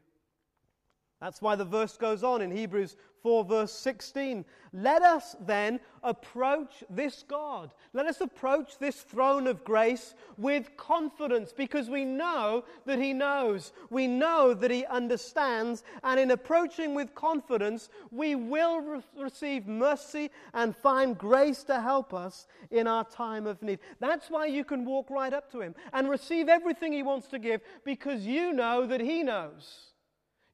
That's 1.21 1.40
why 1.40 1.56
the 1.56 1.64
verse 1.64 1.97
goes 1.97 2.23
on 2.23 2.42
in 2.42 2.50
Hebrews 2.50 2.97
4, 3.23 3.44
verse 3.44 3.73
16. 3.73 4.44
Let 4.75 5.02
us 5.02 5.35
then 5.40 5.80
approach 6.02 6.85
this 6.90 7.25
God. 7.26 7.73
Let 7.94 8.04
us 8.04 8.21
approach 8.21 8.78
this 8.78 9.00
throne 9.00 9.47
of 9.47 9.64
grace 9.64 10.14
with 10.37 10.76
confidence 10.76 11.54
because 11.56 11.88
we 11.88 12.04
know 12.04 12.64
that 12.85 12.99
He 12.99 13.14
knows. 13.14 13.73
We 13.88 14.06
know 14.06 14.52
that 14.52 14.71
He 14.71 14.85
understands. 14.85 15.85
And 16.02 16.21
in 16.21 16.33
approaching 16.33 16.94
with 16.94 17.14
confidence, 17.14 17.88
we 18.11 18.35
will 18.35 18.80
re- 18.80 19.00
receive 19.16 19.66
mercy 19.66 20.30
and 20.52 20.76
find 20.76 21.16
grace 21.16 21.64
to 21.64 21.80
help 21.80 22.12
us 22.12 22.47
in 22.71 22.87
our 22.87 23.04
time 23.04 23.47
of 23.47 23.62
need. 23.62 23.78
That's 24.00 24.28
why 24.28 24.47
you 24.47 24.64
can 24.64 24.85
walk 24.85 25.09
right 25.09 25.33
up 25.33 25.50
to 25.52 25.62
Him 25.62 25.75
and 25.94 26.11
receive 26.11 26.50
everything 26.50 26.92
He 26.92 27.02
wants 27.02 27.28
to 27.28 27.38
give 27.38 27.62
because 27.85 28.26
you 28.26 28.52
know 28.52 28.87
that 28.87 29.00
He 29.00 29.23
knows. 29.23 29.93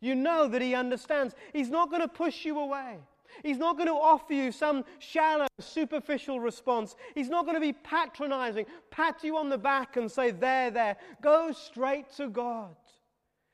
You 0.00 0.14
know 0.14 0.48
that 0.48 0.62
He 0.62 0.74
understands. 0.74 1.34
He's 1.52 1.70
not 1.70 1.90
going 1.90 2.02
to 2.02 2.08
push 2.08 2.44
you 2.44 2.58
away. 2.58 2.98
He's 3.42 3.58
not 3.58 3.76
going 3.76 3.88
to 3.88 3.94
offer 3.94 4.34
you 4.34 4.52
some 4.52 4.84
shallow, 4.98 5.46
superficial 5.58 6.40
response. 6.40 6.96
He's 7.14 7.28
not 7.28 7.44
going 7.44 7.54
to 7.54 7.60
be 7.60 7.72
patronizing, 7.72 8.66
pat 8.90 9.22
you 9.22 9.36
on 9.36 9.48
the 9.48 9.58
back 9.58 9.96
and 9.96 10.10
say, 10.10 10.30
There, 10.30 10.70
there. 10.70 10.96
Go 11.22 11.52
straight 11.52 12.10
to 12.16 12.28
God. 12.28 12.76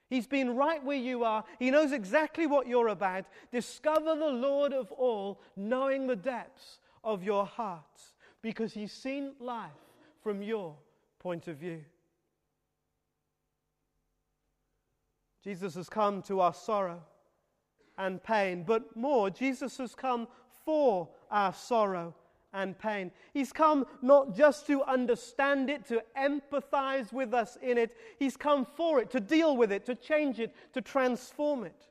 He's 0.09 0.27
been 0.27 0.55
right 0.55 0.83
where 0.85 0.97
you 0.97 1.25
are. 1.25 1.45
He 1.59 1.71
knows 1.71 1.93
exactly 1.93 2.47
what 2.47 2.69
you're 2.69 2.89
about. 2.89 3.25
Discover 3.51 4.15
the 4.17 4.31
Lord 4.31 4.73
of 4.73 4.93
all, 4.93 5.41
knowing 5.57 6.07
the 6.07 6.17
depths 6.17 6.79
of 7.03 7.25
your 7.25 7.45
heart, 7.45 7.83
because 8.41 8.73
He's 8.73 8.93
seen 8.93 9.33
life 9.41 9.71
from 10.23 10.43
your 10.43 10.77
point 11.19 11.49
of 11.49 11.57
view. 11.57 11.85
Jesus 15.47 15.77
has 15.77 15.89
come 15.89 16.23
to 16.23 16.41
our 16.41 16.53
sorrow 16.53 17.01
and 17.97 18.21
pain, 18.21 18.65
but 18.67 18.97
more, 18.97 19.31
Jesus 19.31 19.79
has 19.79 19.95
come 19.95 20.27
for 20.65 21.09
our 21.31 21.55
sorrow 21.55 22.17
and 22.53 22.77
pain. 22.77 23.13
He's 23.33 23.53
come 23.53 23.87
not 24.03 24.37
just 24.37 24.67
to 24.67 24.83
understand 24.83 25.71
it, 25.71 25.87
to 25.87 26.03
empathize 26.19 27.13
with 27.13 27.33
us 27.33 27.57
in 27.63 27.79
it, 27.79 27.95
He's 28.19 28.37
come 28.37 28.67
for 28.77 28.99
it, 28.99 29.09
to 29.13 29.21
deal 29.21 29.57
with 29.57 29.71
it, 29.71 29.87
to 29.87 29.95
change 29.95 30.41
it, 30.41 30.53
to 30.75 30.81
transform 30.81 31.63
it. 31.63 31.87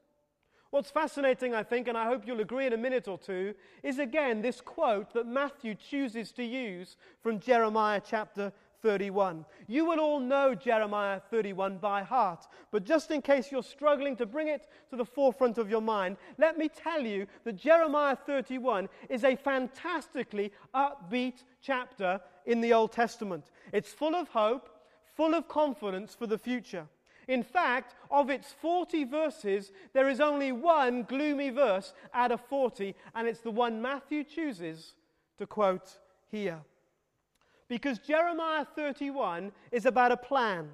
What's 0.72 0.92
fascinating, 0.92 1.56
I 1.56 1.64
think, 1.64 1.88
and 1.88 1.98
I 1.98 2.08
hope 2.08 2.28
you'll 2.28 2.42
agree 2.42 2.66
in 2.66 2.74
a 2.74 2.78
minute 2.78 3.08
or 3.08 3.18
two, 3.18 3.54
is 3.84 4.00
again 4.00 4.42
this 4.42 4.60
quote 4.60 5.14
that 5.14 5.28
Matthew 5.28 5.76
chooses 5.76 6.34
to 6.34 6.44
use 6.44 6.98
from 7.24 7.40
Jeremiah 7.40 8.02
chapter 8.06 8.52
31. 8.86 9.46
You 9.66 9.84
will 9.86 10.00
all 10.00 10.20
know 10.20 10.54
Jeremiah 10.54 11.20
31 11.32 11.80
by 11.80 12.04
heart, 12.04 12.46
but 12.70 12.84
just 12.84 13.10
in 13.10 13.20
case 13.20 13.52
you're 13.52 13.64
struggling 13.64 14.16
to 14.18 14.28
bring 14.28 14.48
it 14.48 14.68
to 14.92 14.96
the 14.96 15.04
forefront 15.04 15.58
of 15.58 15.72
your 15.72 15.82
mind, 15.82 16.18
let 16.38 16.56
me 16.56 16.70
tell 16.70 17.02
you 17.02 17.26
that 17.46 17.56
Jeremiah 17.56 18.16
31 18.16 18.88
is 19.10 19.24
a 19.24 19.36
fantastically 19.36 20.52
upbeat 20.76 21.42
chapter 21.64 22.22
in 22.46 22.62
the 22.62 22.74
Old 22.74 22.92
Testament. 22.92 23.46
It's 23.74 23.92
full 23.92 24.14
of 24.14 24.28
hope, 24.28 24.70
full 25.18 25.34
of 25.34 25.48
confidence 25.48 26.14
for 26.14 26.28
the 26.28 26.38
future. 26.38 26.86
In 27.28 27.42
fact, 27.42 27.96
of 28.12 28.30
its 28.30 28.52
40 28.52 29.06
verses, 29.06 29.72
there 29.94 30.10
is 30.10 30.22
only 30.22 30.52
one 30.52 31.02
gloomy 31.02 31.50
verse 31.50 31.96
out 32.14 32.32
of 32.32 32.40
40, 32.42 32.94
and 33.16 33.28
it's 33.28 33.40
the 33.40 33.50
one 33.50 33.82
Matthew 33.82 34.24
chooses 34.24 34.94
to 35.40 35.48
quote 35.48 35.98
here. 36.30 36.60
Because 37.68 38.00
Jeremiah 38.00 38.66
31 38.76 39.52
is 39.72 39.86
about 39.86 40.12
a 40.12 40.18
plan. 40.18 40.70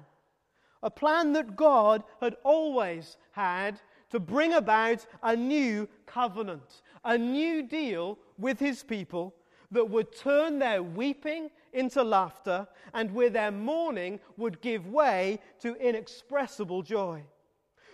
A 0.82 0.90
plan 0.90 1.32
that 1.32 1.56
God 1.56 2.02
had 2.20 2.36
always 2.44 3.16
had 3.30 3.80
to 4.10 4.20
bring 4.20 4.52
about 4.52 5.06
a 5.22 5.34
new 5.34 5.88
covenant, 6.06 6.82
a 7.04 7.16
new 7.16 7.62
deal 7.62 8.18
with 8.36 8.58
his 8.58 8.82
people 8.82 9.34
that 9.70 9.88
would 9.88 10.14
turn 10.14 10.58
their 10.58 10.82
weeping 10.82 11.50
into 11.72 12.02
laughter 12.02 12.68
and 12.92 13.10
where 13.12 13.30
their 13.30 13.50
mourning 13.50 14.20
would 14.36 14.60
give 14.60 14.86
way 14.86 15.38
to 15.60 15.74
inexpressible 15.76 16.82
joy. 16.82 17.22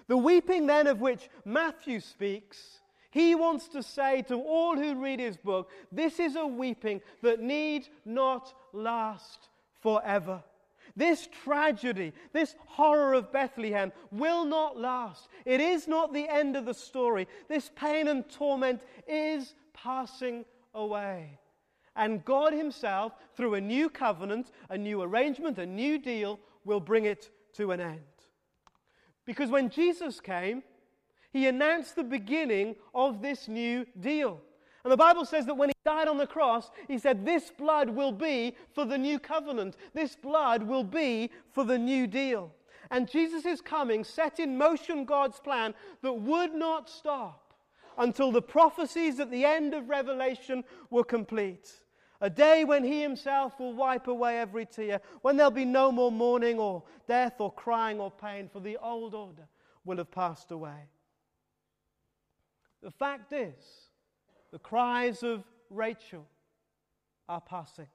The 0.09 0.17
weeping, 0.17 0.67
then, 0.67 0.89
of 0.89 1.01
which 1.01 1.29
Matthew 1.45 2.01
speaks 2.01 2.81
he 3.11 3.35
wants 3.35 3.69
to 3.69 3.83
say 3.83 4.23
to 4.23 4.37
all 4.37 4.77
who 4.77 5.01
read 5.01 5.21
his 5.21 5.37
book, 5.37 5.71
this 5.91 6.21
is 6.21 6.37
a 6.37 6.47
weeping 6.47 7.01
that 7.23 7.41
need 7.41 7.89
not 8.05 8.53
last 8.73 9.49
forever. 9.81 10.43
This 10.97 11.29
tragedy, 11.45 12.13
this 12.33 12.57
horror 12.67 13.15
of 13.15 13.33
Bethlehem 13.33 13.93
will 14.11 14.45
not 14.45 14.77
last. 14.77 15.29
It 15.45 15.61
is 15.61 15.87
not 15.87 16.13
the 16.13 16.29
end 16.29 16.57
of 16.57 16.67
the 16.67 16.75
story. 16.75 17.29
This 17.49 17.71
pain 17.77 18.09
and 18.09 18.29
torment 18.29 18.83
is 19.07 19.55
passing 19.73 20.45
away. 20.75 21.39
And 21.95 22.25
God 22.25 22.53
Himself, 22.53 23.13
through 23.37 23.55
a 23.55 23.61
new 23.61 23.89
covenant, 23.89 24.51
a 24.71 24.77
new 24.77 25.03
arrangement, 25.03 25.59
a 25.59 25.67
new 25.67 25.99
deal, 25.99 26.41
will 26.65 26.81
bring 26.81 27.05
it 27.05 27.31
to 27.55 27.71
an 27.71 27.81
end. 27.81 28.01
Because 29.25 29.51
when 29.51 29.69
Jesus 29.69 30.21
came, 30.21 30.63
he 31.33 31.47
announced 31.47 31.97
the 31.97 32.05
beginning 32.05 32.77
of 32.95 33.23
this 33.23 33.49
new 33.49 33.87
deal. 34.01 34.41
And 34.85 34.93
the 34.93 34.97
Bible 34.97 35.25
says 35.25 35.45
that 35.47 35.57
when 35.57 35.69
he 35.69 35.75
died 35.85 36.09
on 36.09 36.19
the 36.19 36.27
cross, 36.27 36.71
he 36.87 36.99
said, 36.99 37.27
This 37.27 37.51
blood 37.51 37.91
will 37.91 38.13
be 38.13 38.57
for 38.73 38.85
the 38.85 38.97
new 38.97 39.19
covenant. 39.19 39.77
This 39.93 40.17
blood 40.17 40.63
will 40.63 40.85
be 40.85 41.31
for 41.53 41.65
the 41.65 41.79
new 41.79 42.07
deal. 42.07 42.53
And 42.91 43.11
Jesus' 43.11 43.61
coming 43.61 44.05
set 44.05 44.41
in 44.41 44.57
motion 44.57 45.05
God's 45.05 45.41
plan 45.41 45.75
that 46.03 46.13
would 46.13 46.55
not 46.55 46.89
stop 46.89 47.53
until 47.99 48.33
the 48.33 48.41
prophecies 48.41 49.21
at 49.21 49.31
the 49.31 49.45
end 49.45 49.75
of 49.75 49.89
Revelation 49.89 50.65
were 50.89 51.05
complete. 51.05 51.71
A 52.21 52.31
day 52.31 52.65
when 52.65 52.83
he 52.83 53.03
himself 53.03 53.61
will 53.61 53.75
wipe 53.75 54.09
away 54.09 54.39
every 54.39 54.67
tear, 54.67 55.01
when 55.23 55.37
there'll 55.37 55.51
be 55.51 55.65
no 55.65 55.93
more 55.93 56.11
mourning 56.11 56.59
or 56.59 56.83
death 57.07 57.35
or 57.41 57.53
crying 57.53 58.01
or 58.01 58.11
pain, 58.11 58.49
for 58.53 58.61
the 58.61 58.77
old 58.79 59.15
order 59.15 59.47
will 59.85 59.99
have 59.99 60.11
passed 60.11 60.51
away. 60.51 60.89
The 62.83 62.91
fact 62.91 63.33
is, 63.33 63.89
the 64.53 64.59
cries 64.59 65.23
of 65.23 65.45
Rachel 65.71 66.27
are 67.29 67.41
passing. 67.41 67.89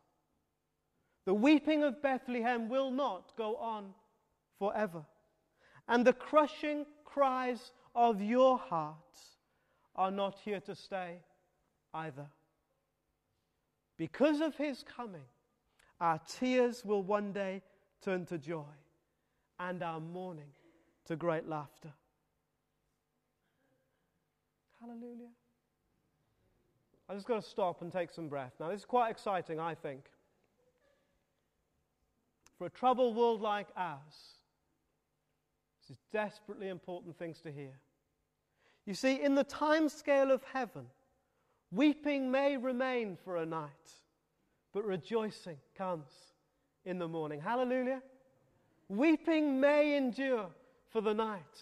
The 1.26 1.34
weeping 1.34 1.84
of 1.84 2.02
Bethlehem 2.02 2.70
will 2.70 2.92
not 2.92 3.36
go 3.38 3.56
on 3.56 3.94
forever. 4.60 5.06
And 5.88 6.06
the 6.06 6.14
crushing 6.14 6.86
cries 7.06 7.72
of 7.96 8.22
your 8.22 8.58
heart 8.58 8.98
are 9.96 10.12
not 10.12 10.40
here 10.44 10.60
to 10.62 10.76
stay 10.76 11.20
either. 11.94 12.28
Because 13.98 14.42
of 14.42 14.56
his 14.56 14.84
coming, 14.84 15.26
our 16.02 16.20
tears 16.28 16.84
will 16.84 17.04
one 17.04 17.32
day 17.32 17.62
turn 18.02 18.26
to 18.26 18.38
joy 18.38 18.74
and 19.60 19.82
our 19.82 20.00
mourning 20.00 20.52
to 21.06 21.16
great 21.16 21.48
laughter. 21.48 21.94
Hallelujah. 24.84 25.30
I'm 27.08 27.16
just 27.16 27.28
got 27.28 27.42
to 27.42 27.50
stop 27.50 27.82
and 27.82 27.92
take 27.92 28.12
some 28.12 28.28
breath. 28.28 28.52
Now, 28.60 28.70
this 28.70 28.82
is 28.82 28.86
quite 28.86 29.12
exciting, 29.12 29.58
I 29.60 29.76
think. 29.76 30.10
For 32.58 32.68
a 32.68 32.70
troubled 32.70 33.16
world 33.16 33.42
like 33.42 33.68
ours, 33.78 34.00
this 35.80 35.96
is 35.96 36.04
desperately 36.12 36.68
important 36.68 37.18
things 37.18 37.40
to 37.42 37.52
hear. 37.52 37.72
You 38.86 38.94
see, 38.94 39.22
in 39.22 39.36
the 39.36 39.46
time 39.46 39.88
scale 39.88 40.32
of 40.32 40.44
heaven, 40.52 40.88
weeping 41.72 42.30
may 42.30 42.58
remain 42.58 43.18
for 43.24 43.38
a 43.38 43.46
night, 43.46 43.70
but 44.74 44.84
rejoicing 44.84 45.58
comes 45.78 46.12
in 46.84 47.00
the 47.00 47.08
morning. 47.08 47.40
Hallelujah. 47.40 48.02
Weeping 48.90 49.62
may 49.62 49.96
endure 49.96 50.48
for 50.90 51.00
the 51.00 51.14
night, 51.14 51.62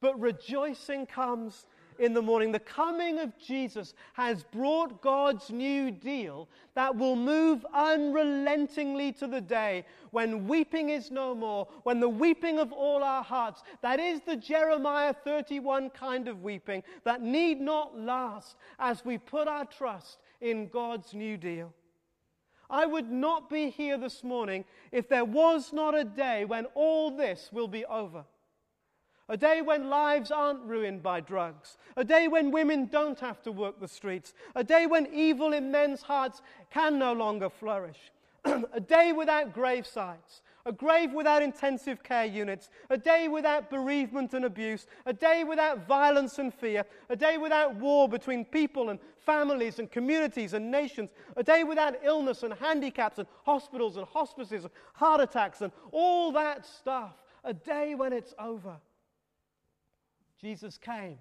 but 0.00 0.18
rejoicing 0.18 1.04
comes 1.04 1.66
in 1.98 2.14
the 2.14 2.22
morning. 2.22 2.52
The 2.52 2.58
coming 2.58 3.18
of 3.18 3.36
Jesus 3.38 3.94
has 4.14 4.42
brought 4.42 5.00
God's 5.02 5.50
new 5.50 5.90
deal 5.90 6.48
that 6.74 6.96
will 6.96 7.16
move 7.16 7.64
unrelentingly 7.74 9.12
to 9.12 9.26
the 9.26 9.40
day 9.40 9.84
when 10.10 10.46
weeping 10.46 10.90
is 10.90 11.10
no 11.10 11.34
more, 11.34 11.68
when 11.82 12.00
the 12.00 12.08
weeping 12.08 12.58
of 12.58 12.72
all 12.72 13.02
our 13.02 13.22
hearts, 13.22 13.62
that 13.82 14.00
is 14.00 14.20
the 14.20 14.36
Jeremiah 14.36 15.12
31 15.12 15.90
kind 15.90 16.28
of 16.28 16.42
weeping 16.42 16.82
that 17.04 17.22
need 17.22 17.60
not 17.60 17.98
last 17.98 18.56
as 18.78 19.04
we 19.04 19.18
put 19.18 19.48
our 19.48 19.64
trust 19.64 20.18
in 20.40 20.68
God's 20.68 21.14
new 21.14 21.36
deal. 21.36 21.72
I 22.68 22.86
would 22.86 23.10
not 23.10 23.50
be 23.50 23.68
here 23.68 23.98
this 23.98 24.24
morning 24.24 24.64
if 24.92 25.08
there 25.08 25.26
was 25.26 25.74
not 25.74 25.94
a 25.94 26.04
day 26.04 26.46
when 26.46 26.64
all 26.74 27.14
this 27.14 27.50
will 27.52 27.68
be 27.68 27.84
over. 27.84 28.24
A 29.32 29.36
day 29.38 29.62
when 29.62 29.88
lives 29.88 30.30
aren't 30.30 30.62
ruined 30.64 31.02
by 31.02 31.20
drugs. 31.20 31.78
A 31.96 32.04
day 32.04 32.28
when 32.28 32.50
women 32.50 32.84
don't 32.84 33.18
have 33.20 33.40
to 33.44 33.50
work 33.50 33.80
the 33.80 33.88
streets. 33.88 34.34
A 34.54 34.62
day 34.62 34.84
when 34.84 35.08
evil 35.10 35.54
in 35.54 35.70
men's 35.70 36.02
hearts 36.02 36.42
can 36.68 36.98
no 36.98 37.14
longer 37.14 37.48
flourish. 37.48 38.12
a 38.44 38.78
day 38.78 39.10
without 39.10 39.54
grave 39.54 39.86
sites. 39.86 40.42
A 40.66 40.72
grave 40.72 41.14
without 41.14 41.42
intensive 41.42 42.02
care 42.02 42.26
units. 42.26 42.68
A 42.90 42.98
day 42.98 43.26
without 43.26 43.70
bereavement 43.70 44.34
and 44.34 44.44
abuse. 44.44 44.86
A 45.06 45.14
day 45.14 45.44
without 45.44 45.88
violence 45.88 46.38
and 46.38 46.52
fear. 46.52 46.84
A 47.08 47.16
day 47.16 47.38
without 47.38 47.74
war 47.76 48.10
between 48.10 48.44
people 48.44 48.90
and 48.90 49.00
families 49.16 49.78
and 49.78 49.90
communities 49.90 50.52
and 50.52 50.70
nations. 50.70 51.14
A 51.38 51.42
day 51.42 51.64
without 51.64 51.94
illness 52.04 52.42
and 52.42 52.52
handicaps 52.52 53.16
and 53.16 53.26
hospitals 53.46 53.96
and 53.96 54.04
hospices 54.08 54.64
and 54.64 54.72
heart 54.92 55.22
attacks 55.22 55.62
and 55.62 55.72
all 55.90 56.32
that 56.32 56.66
stuff. 56.66 57.14
A 57.44 57.54
day 57.54 57.94
when 57.94 58.12
it's 58.12 58.34
over. 58.38 58.76
Jesus 60.42 60.76
came 60.76 61.18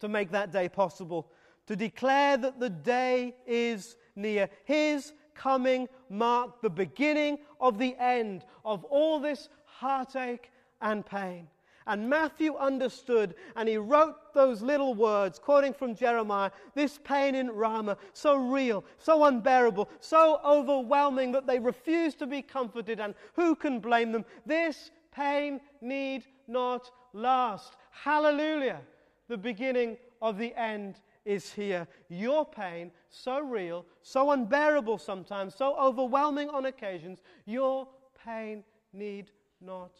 to 0.00 0.08
make 0.08 0.30
that 0.30 0.50
day 0.50 0.68
possible, 0.70 1.30
to 1.66 1.76
declare 1.76 2.38
that 2.38 2.58
the 2.58 2.70
day 2.70 3.34
is 3.46 3.96
near. 4.16 4.48
His 4.64 5.12
coming 5.34 5.88
marked 6.08 6.62
the 6.62 6.70
beginning 6.70 7.38
of 7.60 7.78
the 7.78 7.94
end 7.98 8.44
of 8.64 8.84
all 8.84 9.20
this 9.20 9.50
heartache 9.64 10.50
and 10.80 11.04
pain. 11.04 11.48
And 11.86 12.08
Matthew 12.08 12.56
understood, 12.56 13.34
and 13.56 13.68
he 13.68 13.76
wrote 13.76 14.32
those 14.32 14.62
little 14.62 14.94
words, 14.94 15.38
quoting 15.38 15.74
from 15.74 15.94
Jeremiah 15.94 16.50
this 16.74 16.98
pain 17.04 17.34
in 17.34 17.50
Ramah, 17.50 17.98
so 18.14 18.36
real, 18.36 18.82
so 18.96 19.24
unbearable, 19.24 19.90
so 20.00 20.40
overwhelming 20.42 21.32
that 21.32 21.46
they 21.46 21.58
refuse 21.58 22.14
to 22.14 22.26
be 22.26 22.40
comforted. 22.40 23.00
And 23.00 23.14
who 23.34 23.54
can 23.54 23.80
blame 23.80 24.12
them? 24.12 24.24
This 24.46 24.90
pain 25.14 25.60
need 25.82 26.24
not 26.48 26.90
last. 27.14 27.76
Hallelujah. 27.90 28.80
The 29.28 29.38
beginning 29.38 29.96
of 30.20 30.36
the 30.36 30.54
end 30.54 30.96
is 31.24 31.50
here. 31.52 31.88
Your 32.10 32.44
pain, 32.44 32.90
so 33.08 33.40
real, 33.40 33.86
so 34.02 34.32
unbearable 34.32 34.98
sometimes, 34.98 35.54
so 35.54 35.74
overwhelming 35.78 36.50
on 36.50 36.66
occasions, 36.66 37.20
your 37.46 37.88
pain 38.22 38.62
need 38.92 39.30
not 39.60 39.92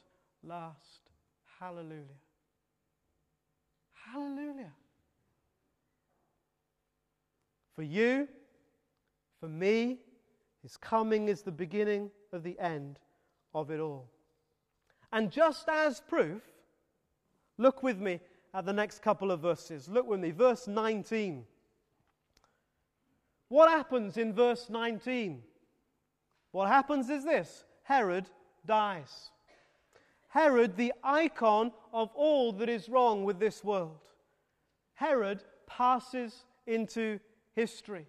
last. 0.43 1.09
Hallelujah. 1.59 2.03
Hallelujah. 4.13 4.73
For 7.75 7.83
you, 7.83 8.29
for 9.41 9.49
me, 9.49 9.99
his 10.63 10.77
coming 10.77 11.29
is 11.29 11.43
the 11.43 11.53
beginning 11.53 12.11
of 12.33 12.43
the 12.43 12.59
end 12.59 12.99
of 13.55 13.71
it 13.71 13.81
all. 13.81 14.11
And 15.13 15.31
just 15.31 15.69
as 15.69 16.01
proof, 16.01 16.43
Look 17.59 17.83
with 17.83 18.01
me 18.01 18.21
at 18.53 18.65
the 18.65 18.73
next 18.73 19.03
couple 19.03 19.31
of 19.31 19.41
verses. 19.41 19.89
Look 19.89 20.07
with 20.07 20.21
me, 20.21 20.31
verse 20.31 20.67
19. 20.67 21.45
What 23.49 23.71
happens 23.71 24.17
in 24.17 24.33
verse 24.33 24.69
19? 24.71 25.43
What 26.53 26.69
happens 26.69 27.11
is 27.11 27.25
this 27.25 27.65
Herod 27.83 28.27
dies. 28.67 29.31
Herod, 30.29 30.77
the 30.77 30.93
icon 31.05 31.71
of 31.93 32.11
all 32.15 32.53
that 32.55 32.69
is 32.69 32.89
wrong 32.89 33.25
with 33.25 33.39
this 33.39 33.63
world. 33.63 34.01
Herod 34.95 35.45
passes 35.67 36.45
into 36.67 37.21
history. 37.55 38.07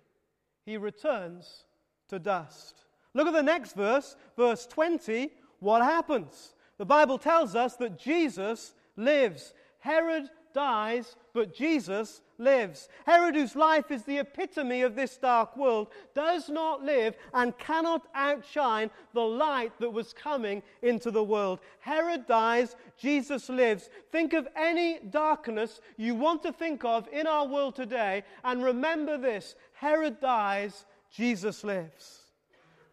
He 0.65 0.77
returns 0.77 1.65
to 2.08 2.17
dust. 2.17 2.86
Look 3.13 3.27
at 3.27 3.34
the 3.34 3.43
next 3.43 3.75
verse, 3.75 4.15
verse 4.36 4.65
20. 4.65 5.31
What 5.60 5.84
happens? 5.84 6.55
The 6.77 6.86
Bible 6.86 7.17
tells 7.17 7.55
us 7.55 7.75
that 7.75 7.99
Jesus 7.99 8.73
lives. 8.95 9.53
Herod 9.79 10.29
dies, 10.53 11.15
but 11.34 11.53
Jesus 11.53 12.21
lives. 12.38 12.88
Herod, 13.05 13.36
whose 13.36 13.55
life 13.55 13.91
is 13.91 14.03
the 14.03 14.19
epitome 14.19 14.81
of 14.81 14.95
this 14.95 15.17
dark 15.17 15.55
world, 15.58 15.89
does 16.13 16.49
not 16.49 16.84
live 16.84 17.15
and 17.34 17.58
cannot 17.58 18.08
outshine 18.15 18.89
the 19.13 19.21
light 19.21 19.73
that 19.79 19.91
was 19.91 20.13
coming 20.13 20.63
into 20.81 21.12
the 21.12 21.23
world. 21.23 21.60
Herod 21.79 22.25
dies, 22.25 22.75
Jesus 22.97 23.49
lives. 23.49 23.89
Think 24.12 24.34
of 24.34 24.47
any 24.55 24.99
darkness 25.10 25.81
you 25.97 26.15
want 26.15 26.41
to 26.43 26.53
think 26.53 26.84
of 26.86 27.08
in 27.12 27.27
our 27.27 27.45
world 27.45 27.75
today, 27.75 28.23
and 28.43 28.63
remember 28.63 29.17
this 29.17 29.55
Herod 29.73 30.19
dies, 30.21 30.86
Jesus 31.12 31.63
lives. 31.63 32.21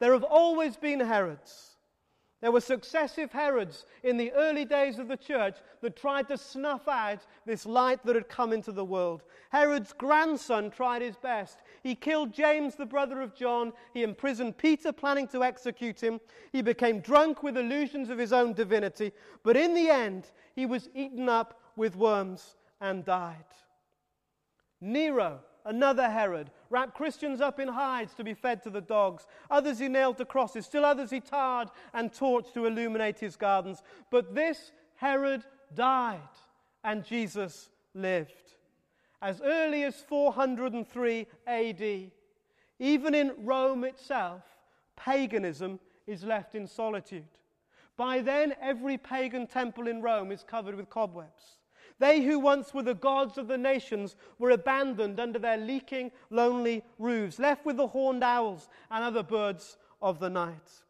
There 0.00 0.12
have 0.12 0.24
always 0.24 0.76
been 0.76 1.00
Herods. 1.00 1.71
There 2.42 2.50
were 2.50 2.60
successive 2.60 3.30
Herods 3.30 3.86
in 4.02 4.16
the 4.16 4.32
early 4.32 4.64
days 4.64 4.98
of 4.98 5.06
the 5.06 5.16
church 5.16 5.56
that 5.80 5.94
tried 5.94 6.26
to 6.26 6.36
snuff 6.36 6.88
out 6.88 7.20
this 7.46 7.64
light 7.64 8.04
that 8.04 8.16
had 8.16 8.28
come 8.28 8.52
into 8.52 8.72
the 8.72 8.84
world. 8.84 9.22
Herod's 9.50 9.92
grandson 9.92 10.72
tried 10.72 11.02
his 11.02 11.16
best. 11.16 11.58
He 11.84 11.94
killed 11.94 12.32
James, 12.32 12.74
the 12.74 12.84
brother 12.84 13.20
of 13.20 13.36
John. 13.36 13.72
He 13.94 14.02
imprisoned 14.02 14.58
Peter, 14.58 14.90
planning 14.90 15.28
to 15.28 15.44
execute 15.44 16.02
him. 16.02 16.20
He 16.50 16.62
became 16.62 16.98
drunk 16.98 17.44
with 17.44 17.56
illusions 17.56 18.10
of 18.10 18.18
his 18.18 18.32
own 18.32 18.54
divinity. 18.54 19.12
But 19.44 19.56
in 19.56 19.72
the 19.72 19.88
end, 19.88 20.26
he 20.56 20.66
was 20.66 20.88
eaten 20.96 21.28
up 21.28 21.60
with 21.76 21.94
worms 21.94 22.56
and 22.80 23.04
died. 23.04 23.36
Nero 24.80 25.38
another 25.64 26.08
Herod, 26.10 26.50
wrapped 26.72 26.94
Christians 26.94 27.40
up 27.40 27.60
in 27.60 27.68
hides 27.68 28.14
to 28.14 28.24
be 28.24 28.34
fed 28.34 28.62
to 28.62 28.70
the 28.70 28.80
dogs. 28.80 29.26
Others 29.50 29.78
he 29.78 29.88
nailed 29.88 30.16
to 30.16 30.24
crosses, 30.24 30.64
still 30.64 30.84
others 30.84 31.10
he 31.10 31.20
tarred 31.20 31.68
and 31.92 32.10
torched 32.10 32.54
to 32.54 32.66
illuminate 32.66 33.18
his 33.18 33.36
gardens. 33.36 33.82
But 34.10 34.34
this 34.34 34.72
Herod 34.96 35.44
died, 35.74 36.20
and 36.82 37.04
Jesus 37.04 37.68
lived. 37.94 38.30
As 39.20 39.40
early 39.42 39.84
as 39.84 39.96
403 39.96 41.26
AD, 41.46 42.10
even 42.78 43.14
in 43.14 43.32
Rome 43.38 43.84
itself, 43.84 44.42
paganism 44.96 45.78
is 46.06 46.24
left 46.24 46.54
in 46.54 46.66
solitude. 46.66 47.24
By 47.96 48.20
then, 48.20 48.54
every 48.60 48.96
pagan 48.96 49.46
temple 49.46 49.86
in 49.86 50.00
Rome 50.00 50.32
is 50.32 50.42
covered 50.42 50.74
with 50.74 50.88
cobwebs. 50.88 51.58
They 52.02 52.20
who 52.20 52.40
once 52.40 52.74
were 52.74 52.82
the 52.82 52.94
gods 52.94 53.38
of 53.38 53.46
the 53.46 53.56
nations 53.56 54.16
were 54.40 54.50
abandoned 54.50 55.20
under 55.20 55.38
their 55.38 55.56
leaking, 55.56 56.10
lonely 56.30 56.82
roofs, 56.98 57.38
left 57.38 57.64
with 57.64 57.76
the 57.76 57.86
horned 57.86 58.24
owls 58.24 58.68
and 58.90 59.04
other 59.04 59.22
birds 59.22 59.78
of 60.02 60.18
the 60.18 60.28
night. 60.28 60.82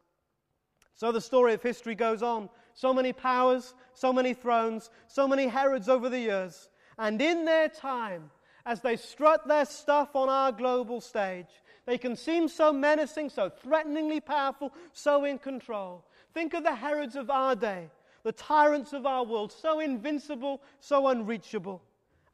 So 0.95 1.11
the 1.11 1.21
story 1.21 1.53
of 1.53 1.61
history 1.61 1.93
goes 1.93 2.23
on. 2.23 2.49
So 2.73 2.95
many 2.95 3.13
powers, 3.13 3.75
so 3.93 4.11
many 4.11 4.33
thrones, 4.33 4.89
so 5.07 5.27
many 5.27 5.45
Herods 5.45 5.87
over 5.87 6.09
the 6.09 6.17
years. 6.17 6.71
And 6.97 7.21
in 7.21 7.45
their 7.45 7.69
time, 7.69 8.31
as 8.65 8.81
they 8.81 8.95
strut 8.95 9.47
their 9.47 9.65
stuff 9.65 10.15
on 10.15 10.29
our 10.29 10.51
global 10.51 10.99
stage, 10.99 11.61
they 11.85 11.99
can 11.99 12.15
seem 12.15 12.47
so 12.47 12.73
menacing, 12.73 13.29
so 13.29 13.51
threateningly 13.51 14.19
powerful, 14.19 14.73
so 14.93 15.25
in 15.25 15.37
control. 15.37 16.07
Think 16.33 16.55
of 16.55 16.63
the 16.63 16.73
Herods 16.73 17.15
of 17.15 17.29
our 17.29 17.55
day 17.55 17.91
the 18.23 18.31
tyrants 18.31 18.93
of 18.93 19.05
our 19.05 19.23
world, 19.23 19.51
so 19.51 19.79
invincible, 19.79 20.61
so 20.79 21.07
unreachable. 21.07 21.81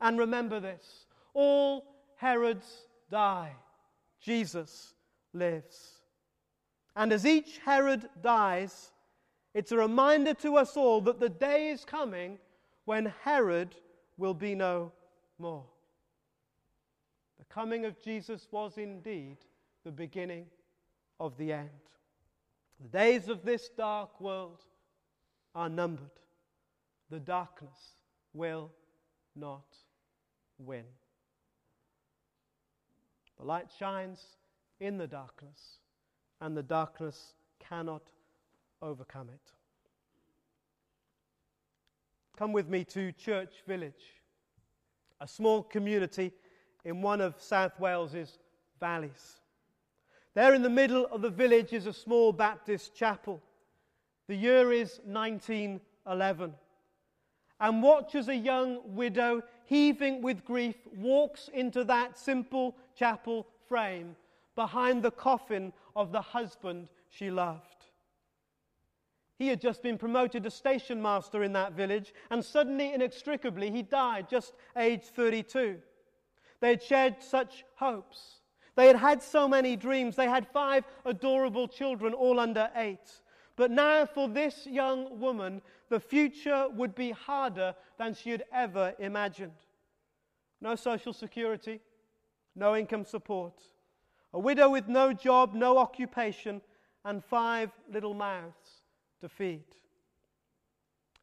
And 0.01 0.17
remember 0.17 0.59
this 0.59 1.05
all 1.33 1.85
Herods 2.15 2.85
die, 3.09 3.53
Jesus 4.21 4.93
lives. 5.33 5.99
And 6.95 7.13
as 7.13 7.25
each 7.25 7.59
Herod 7.59 8.09
dies, 8.21 8.91
it's 9.53 9.71
a 9.71 9.77
reminder 9.77 10.33
to 10.35 10.57
us 10.57 10.75
all 10.75 11.01
that 11.01 11.19
the 11.19 11.29
day 11.29 11.69
is 11.69 11.85
coming 11.85 12.37
when 12.85 13.13
Herod 13.23 13.75
will 14.17 14.33
be 14.33 14.53
no 14.53 14.91
more. 15.37 15.63
The 17.37 17.45
coming 17.45 17.85
of 17.85 17.99
Jesus 18.01 18.47
was 18.51 18.77
indeed 18.77 19.37
the 19.85 19.91
beginning 19.91 20.45
of 21.19 21.37
the 21.37 21.53
end. 21.53 21.69
The 22.81 22.89
days 22.89 23.29
of 23.29 23.43
this 23.43 23.69
dark 23.69 24.19
world 24.19 24.59
are 25.59 25.67
numbered. 25.67 26.09
The 27.09 27.19
darkness 27.19 27.97
will 28.33 28.71
not 29.35 29.65
win. 30.57 30.85
The 33.37 33.45
light 33.45 33.67
shines 33.77 34.23
in 34.79 34.97
the 34.97 35.05
darkness, 35.05 35.79
and 36.39 36.55
the 36.55 36.63
darkness 36.63 37.33
cannot 37.59 38.03
overcome 38.81 39.27
it. 39.27 39.51
Come 42.37 42.53
with 42.53 42.69
me 42.69 42.85
to 42.85 43.11
Church 43.11 43.55
Village, 43.67 44.21
a 45.19 45.27
small 45.27 45.61
community 45.61 46.31
in 46.85 47.01
one 47.01 47.19
of 47.19 47.35
South 47.37 47.77
Wales's 47.77 48.39
valleys. 48.79 49.41
There 50.35 50.53
in 50.53 50.61
the 50.61 50.69
middle 50.69 51.05
of 51.07 51.21
the 51.21 51.29
village 51.29 51.73
is 51.73 51.85
a 51.85 51.91
small 51.91 52.31
Baptist 52.31 52.95
chapel. 52.95 53.41
The 54.29 54.35
year 54.35 54.71
is 54.71 54.99
1911. 55.05 56.53
And 57.59 57.81
watch 57.81 58.13
as 58.13 58.27
a 58.27 58.35
young 58.35 58.79
widow, 58.95 59.41
heaving 59.65 60.21
with 60.21 60.45
grief, 60.45 60.75
walks 60.95 61.49
into 61.51 61.83
that 61.85 62.15
simple 62.15 62.77
chapel 62.95 63.47
frame 63.67 64.15
behind 64.53 65.01
the 65.01 65.09
coffin 65.09 65.73
of 65.95 66.11
the 66.11 66.21
husband 66.21 66.89
she 67.09 67.31
loved. 67.31 67.87
He 69.39 69.47
had 69.47 69.59
just 69.59 69.81
been 69.81 69.97
promoted 69.97 70.43
to 70.43 70.51
station 70.51 71.01
master 71.01 71.41
in 71.41 71.53
that 71.53 71.73
village, 71.73 72.13
and 72.29 72.45
suddenly, 72.45 72.93
inextricably, 72.93 73.71
he 73.71 73.81
died, 73.81 74.29
just 74.29 74.53
aged 74.77 75.05
32. 75.05 75.79
They 76.59 76.69
had 76.69 76.83
shared 76.83 77.23
such 77.23 77.65
hopes. 77.77 78.41
They 78.75 78.85
had 78.85 78.95
had 78.95 79.23
so 79.23 79.47
many 79.47 79.75
dreams. 79.75 80.15
They 80.15 80.29
had 80.29 80.47
five 80.47 80.83
adorable 81.03 81.67
children, 81.67 82.13
all 82.13 82.39
under 82.39 82.69
eight. 82.75 83.21
But 83.59 83.71
now, 83.71 84.05
for 84.05 84.29
this 84.29 84.65
young 84.65 85.19
woman, 85.19 85.61
the 85.89 85.99
future 85.99 86.69
would 86.69 86.95
be 86.95 87.11
harder 87.11 87.75
than 87.97 88.13
she 88.13 88.29
had 88.29 88.45
ever 88.53 88.93
imagined. 88.99 89.65
No 90.61 90.77
social 90.77 91.11
security, 91.11 91.81
no 92.55 92.77
income 92.77 93.03
support, 93.03 93.61
a 94.31 94.39
widow 94.39 94.69
with 94.69 94.87
no 94.87 95.11
job, 95.11 95.53
no 95.53 95.77
occupation, 95.77 96.61
and 97.03 97.21
five 97.21 97.71
little 97.91 98.13
mouths 98.13 98.83
to 99.19 99.27
feed. 99.27 99.65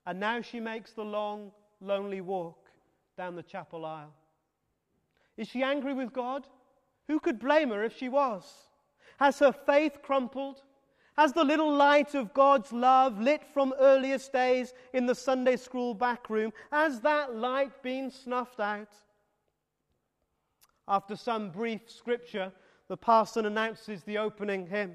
And 0.04 0.20
now 0.20 0.42
she 0.42 0.60
makes 0.60 0.92
the 0.92 1.06
long, 1.06 1.52
lonely 1.80 2.20
walk 2.20 2.68
down 3.16 3.34
the 3.34 3.42
chapel 3.42 3.86
aisle. 3.86 4.12
Is 5.38 5.48
she 5.48 5.62
angry 5.62 5.94
with 5.94 6.12
God? 6.12 6.46
Who 7.08 7.18
could 7.18 7.38
blame 7.38 7.70
her 7.70 7.82
if 7.82 7.96
she 7.96 8.10
was? 8.10 8.44
Has 9.16 9.38
her 9.38 9.52
faith 9.52 10.02
crumpled? 10.02 10.60
Has 11.16 11.32
the 11.32 11.44
little 11.44 11.72
light 11.72 12.14
of 12.14 12.34
God's 12.34 12.72
love 12.72 13.18
lit 13.18 13.42
from 13.54 13.72
earliest 13.78 14.32
days 14.32 14.74
in 14.92 15.06
the 15.06 15.14
Sunday 15.14 15.56
school 15.56 15.94
back 15.94 16.28
room, 16.28 16.52
has 16.70 17.00
that 17.00 17.34
light 17.34 17.82
been 17.82 18.10
snuffed 18.10 18.60
out? 18.60 18.92
After 20.86 21.16
some 21.16 21.50
brief 21.50 21.90
scripture, 21.90 22.52
the 22.88 22.98
parson 22.98 23.46
announces 23.46 24.02
the 24.04 24.18
opening 24.18 24.66
hymn. 24.66 24.94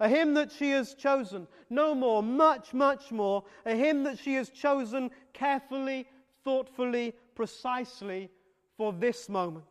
A 0.00 0.08
hymn 0.08 0.34
that 0.34 0.52
she 0.52 0.70
has 0.70 0.94
chosen, 0.94 1.46
no 1.70 1.94
more, 1.94 2.22
much, 2.22 2.74
much 2.74 3.10
more, 3.10 3.44
a 3.64 3.74
hymn 3.74 4.02
that 4.04 4.18
she 4.18 4.34
has 4.34 4.50
chosen 4.50 5.10
carefully, 5.32 6.06
thoughtfully, 6.44 7.14
precisely 7.34 8.28
for 8.76 8.92
this 8.92 9.28
moment. 9.28 9.64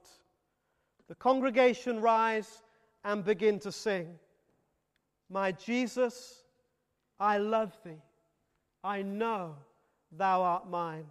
The 1.08 1.16
congregation 1.16 2.02
rise 2.02 2.64
and 3.04 3.24
begin 3.24 3.60
to 3.60 3.72
sing. 3.72 4.20
My 5.30 5.52
Jesus, 5.52 6.44
I 7.20 7.38
love 7.38 7.76
thee. 7.84 8.02
I 8.84 9.02
know 9.02 9.56
thou 10.12 10.42
art 10.42 10.70
mine. 10.70 11.06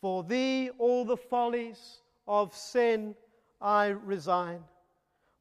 For 0.00 0.24
thee 0.24 0.70
all 0.78 1.04
the 1.04 1.16
follies 1.16 2.00
of 2.26 2.54
sin 2.54 3.14
I 3.60 3.88
resign. 3.88 4.64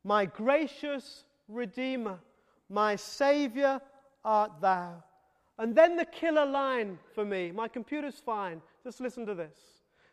My 0.03 0.25
gracious 0.25 1.23
Redeemer, 1.47 2.19
my 2.69 2.95
Saviour 2.95 3.81
art 4.23 4.51
thou. 4.61 5.03
And 5.57 5.75
then 5.75 5.95
the 5.95 6.05
killer 6.05 6.45
line 6.45 6.99
for 7.13 7.25
me. 7.25 7.51
My 7.51 7.67
computer's 7.67 8.19
fine. 8.19 8.61
Just 8.83 9.01
listen 9.01 9.25
to 9.25 9.35
this. 9.35 9.57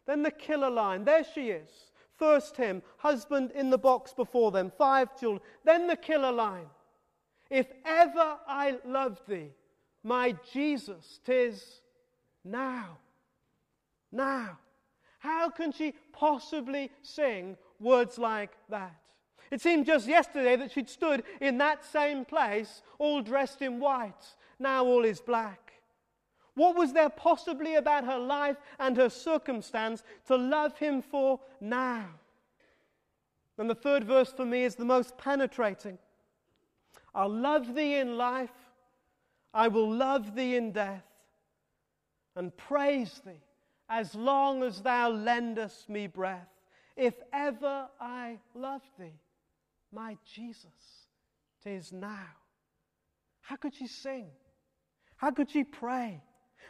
Then 0.06 0.22
the 0.22 0.30
killer 0.30 0.70
line. 0.70 1.04
There 1.04 1.24
she 1.34 1.50
is. 1.50 1.70
First 2.16 2.56
him, 2.56 2.82
husband 2.98 3.52
in 3.52 3.70
the 3.70 3.78
box 3.78 4.12
before 4.12 4.50
them, 4.50 4.72
five 4.76 5.18
children. 5.18 5.42
Then 5.64 5.86
the 5.86 5.96
killer 5.96 6.32
line. 6.32 6.66
If 7.50 7.66
ever 7.84 8.38
I 8.46 8.78
loved 8.84 9.28
thee, 9.28 9.50
my 10.02 10.34
Jesus, 10.52 11.20
tis 11.24 11.80
now. 12.44 12.98
Now. 14.10 14.58
How 15.18 15.50
can 15.50 15.72
she 15.72 15.94
possibly 16.12 16.90
sing 17.02 17.56
words 17.80 18.18
like 18.18 18.52
that? 18.68 18.94
It 19.50 19.60
seemed 19.60 19.86
just 19.86 20.08
yesterday 20.08 20.56
that 20.56 20.72
she'd 20.72 20.88
stood 20.88 21.22
in 21.40 21.58
that 21.58 21.84
same 21.84 22.24
place, 22.24 22.82
all 22.98 23.22
dressed 23.22 23.62
in 23.62 23.78
white. 23.80 24.36
Now 24.58 24.84
all 24.84 25.04
is 25.04 25.20
black. 25.20 25.65
What 26.56 26.74
was 26.74 26.94
there 26.94 27.10
possibly 27.10 27.74
about 27.74 28.04
her 28.06 28.18
life 28.18 28.56
and 28.78 28.96
her 28.96 29.10
circumstance 29.10 30.02
to 30.26 30.36
love 30.36 30.76
him 30.78 31.02
for 31.02 31.38
now? 31.60 32.06
And 33.58 33.68
the 33.68 33.74
third 33.74 34.04
verse 34.04 34.32
for 34.32 34.46
me 34.46 34.64
is 34.64 34.74
the 34.74 34.84
most 34.84 35.18
penetrating. 35.18 35.98
I'll 37.14 37.28
love 37.28 37.74
thee 37.74 37.96
in 37.96 38.16
life, 38.16 38.50
I 39.52 39.68
will 39.68 39.90
love 39.90 40.34
thee 40.34 40.56
in 40.56 40.72
death, 40.72 41.04
and 42.34 42.56
praise 42.56 43.20
thee 43.24 43.42
as 43.88 44.14
long 44.14 44.62
as 44.62 44.80
thou 44.80 45.10
lendest 45.10 45.90
me 45.90 46.06
breath. 46.06 46.48
If 46.96 47.14
ever 47.34 47.88
I 48.00 48.38
love 48.54 48.82
thee, 48.98 49.20
my 49.92 50.16
Jesus, 50.24 51.08
tis 51.62 51.92
now. 51.92 52.28
How 53.42 53.56
could 53.56 53.74
she 53.74 53.86
sing? 53.86 54.28
How 55.16 55.30
could 55.30 55.50
she 55.50 55.62
pray? 55.62 56.22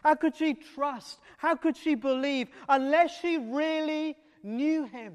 How 0.02 0.14
could 0.14 0.36
she 0.36 0.54
trust? 0.54 1.18
How 1.38 1.54
could 1.56 1.76
she 1.76 1.94
believe 1.94 2.48
unless 2.68 3.18
she 3.20 3.38
really 3.38 4.16
knew 4.42 4.84
him? 4.84 5.14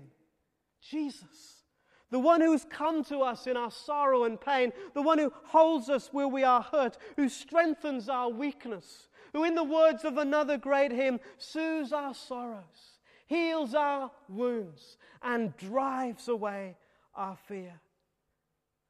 Jesus, 0.81 1.63
the 2.09 2.19
one 2.19 2.41
who 2.41 2.51
has 2.51 2.65
come 2.69 3.03
to 3.05 3.19
us 3.19 3.47
in 3.47 3.55
our 3.55 3.71
sorrow 3.71 4.23
and 4.25 4.39
pain, 4.39 4.73
the 4.93 5.01
one 5.01 5.19
who 5.19 5.31
holds 5.45 5.89
us 5.89 6.09
where 6.11 6.27
we 6.27 6.43
are 6.43 6.61
hurt, 6.61 6.97
who 7.15 7.29
strengthens 7.29 8.09
our 8.09 8.29
weakness, 8.29 9.07
who, 9.33 9.43
in 9.43 9.55
the 9.55 9.63
words 9.63 10.03
of 10.03 10.17
another 10.17 10.57
great 10.57 10.91
hymn, 10.91 11.19
soothes 11.37 11.93
our 11.93 12.13
sorrows, 12.13 12.99
heals 13.27 13.75
our 13.75 14.11
wounds, 14.27 14.97
and 15.21 15.55
drives 15.55 16.27
away 16.27 16.75
our 17.15 17.37
fear. 17.47 17.79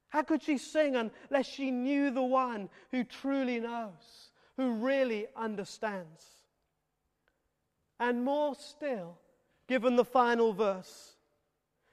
How 0.09 0.23
could 0.23 0.41
she 0.43 0.57
sing 0.57 0.95
unless 0.95 1.45
she 1.45 1.71
knew 1.71 2.11
the 2.11 2.23
one 2.23 2.69
who 2.91 3.03
truly 3.03 3.59
knows? 3.59 4.30
Who 4.57 4.73
really 4.73 5.27
understands. 5.35 6.25
And 7.99 8.23
more 8.23 8.55
still, 8.55 9.17
given 9.67 9.95
the 9.95 10.05
final 10.05 10.53
verse, 10.53 11.15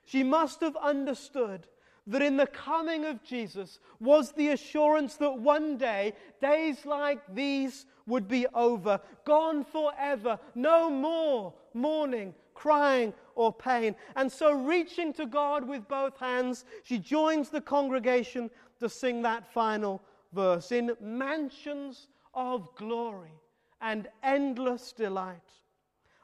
she 0.05 0.23
must 0.23 0.61
have 0.61 0.77
understood 0.77 1.66
that 2.07 2.23
in 2.23 2.38
the 2.38 2.47
coming 2.47 3.05
of 3.05 3.23
Jesus 3.23 3.79
was 4.01 4.33
the 4.33 4.49
assurance 4.49 5.16
that 5.16 5.38
one 5.38 5.77
day 5.77 6.14
days 6.40 6.87
like 6.87 7.21
these 7.35 7.85
would 8.07 8.27
be 8.27 8.47
over, 8.55 8.99
gone 9.27 9.62
forever, 9.62 10.38
no 10.55 10.88
more 10.88 11.53
mourning, 11.75 12.35
crying, 12.55 13.12
or 13.35 13.53
pain. 13.53 13.94
And 14.16 14.33
so, 14.33 14.53
reaching 14.53 15.12
to 15.12 15.27
God 15.27 15.68
with 15.68 15.87
both 15.87 16.16
hands, 16.18 16.64
she 16.83 16.99
joins 16.99 17.51
the 17.51 17.61
congregation 17.61 18.51
to 18.81 18.88
sing 18.88 19.23
that 19.23 19.53
final 19.53 20.01
verse 20.33 20.73
in 20.73 20.97
mansions 21.01 22.09
of 22.38 22.72
glory 22.77 23.33
and 23.81 24.07
endless 24.22 24.92
delight. 24.92 25.51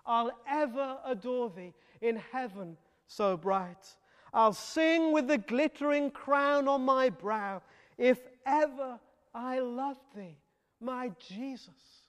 I'll 0.07 0.31
ever 0.49 0.99
adore 1.05 1.51
thee 1.51 1.75
in 2.01 2.23
heaven 2.33 2.77
so 3.09 3.37
bright. 3.37 3.97
I'll 4.33 4.53
sing 4.53 5.13
with 5.13 5.27
the 5.27 5.39
glittering 5.39 6.13
crown 6.13 6.69
on 6.69 6.85
my 6.85 7.11
brow 7.11 7.63
if 7.99 8.21
ever 8.47 9.01
I 9.35 9.59
loved 9.59 10.15
thee, 10.17 10.37
my 10.81 11.11
Jesus. 11.19 12.05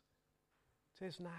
Tis 1.00 1.20
now. 1.20 1.30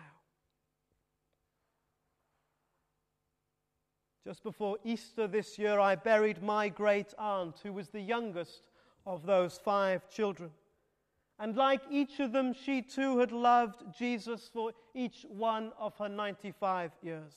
Just 4.24 4.42
before 4.42 4.76
Easter 4.85 5.29
this 5.29 5.57
year, 5.57 5.79
I 5.79 5.94
buried 5.94 6.42
my 6.42 6.68
great 6.68 7.14
aunt, 7.16 7.61
who 7.62 7.72
was 7.72 7.90
the 7.90 8.00
youngest 8.00 8.62
of 9.07 9.24
those 9.24 9.57
five 9.57 10.11
children. 10.11 10.50
And 11.38 11.57
like 11.57 11.83
each 11.90 12.18
of 12.20 12.33
them, 12.33 12.55
she 12.55 12.81
too 12.81 13.18
had 13.18 13.31
loved 13.31 13.83
Jesus 13.96 14.49
for 14.53 14.72
each 14.94 15.27
one 15.29 15.72
of 15.79 15.96
her 15.99 16.09
95 16.09 16.92
years. 17.03 17.35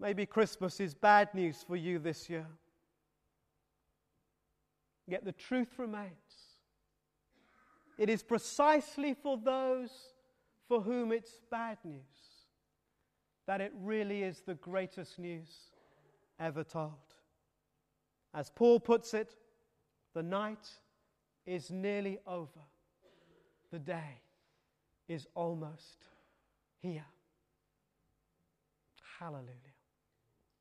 Maybe 0.00 0.26
Christmas 0.26 0.80
is 0.80 0.94
bad 0.94 1.32
news 1.34 1.64
for 1.66 1.76
you 1.76 1.98
this 1.98 2.28
year. 2.28 2.46
Yet 5.06 5.24
the 5.24 5.32
truth 5.32 5.78
remains. 5.78 6.12
It 7.96 8.08
is 8.10 8.22
precisely 8.22 9.14
for 9.14 9.38
those 9.38 9.90
for 10.68 10.80
whom 10.80 11.12
it's 11.12 11.40
bad 11.50 11.78
news 11.84 12.02
that 13.48 13.62
it 13.62 13.72
really 13.82 14.22
is 14.22 14.42
the 14.42 14.54
greatest 14.54 15.18
news 15.18 15.70
ever 16.38 16.62
told. 16.62 16.92
As 18.34 18.50
Paul 18.54 18.78
puts 18.78 19.14
it, 19.14 19.34
the 20.14 20.22
night 20.22 20.68
is 21.48 21.70
nearly 21.70 22.18
over, 22.26 22.60
the 23.72 23.78
day 23.78 24.20
is 25.08 25.26
almost 25.34 26.04
here. 26.78 27.06
Hallelujah. 29.18 29.77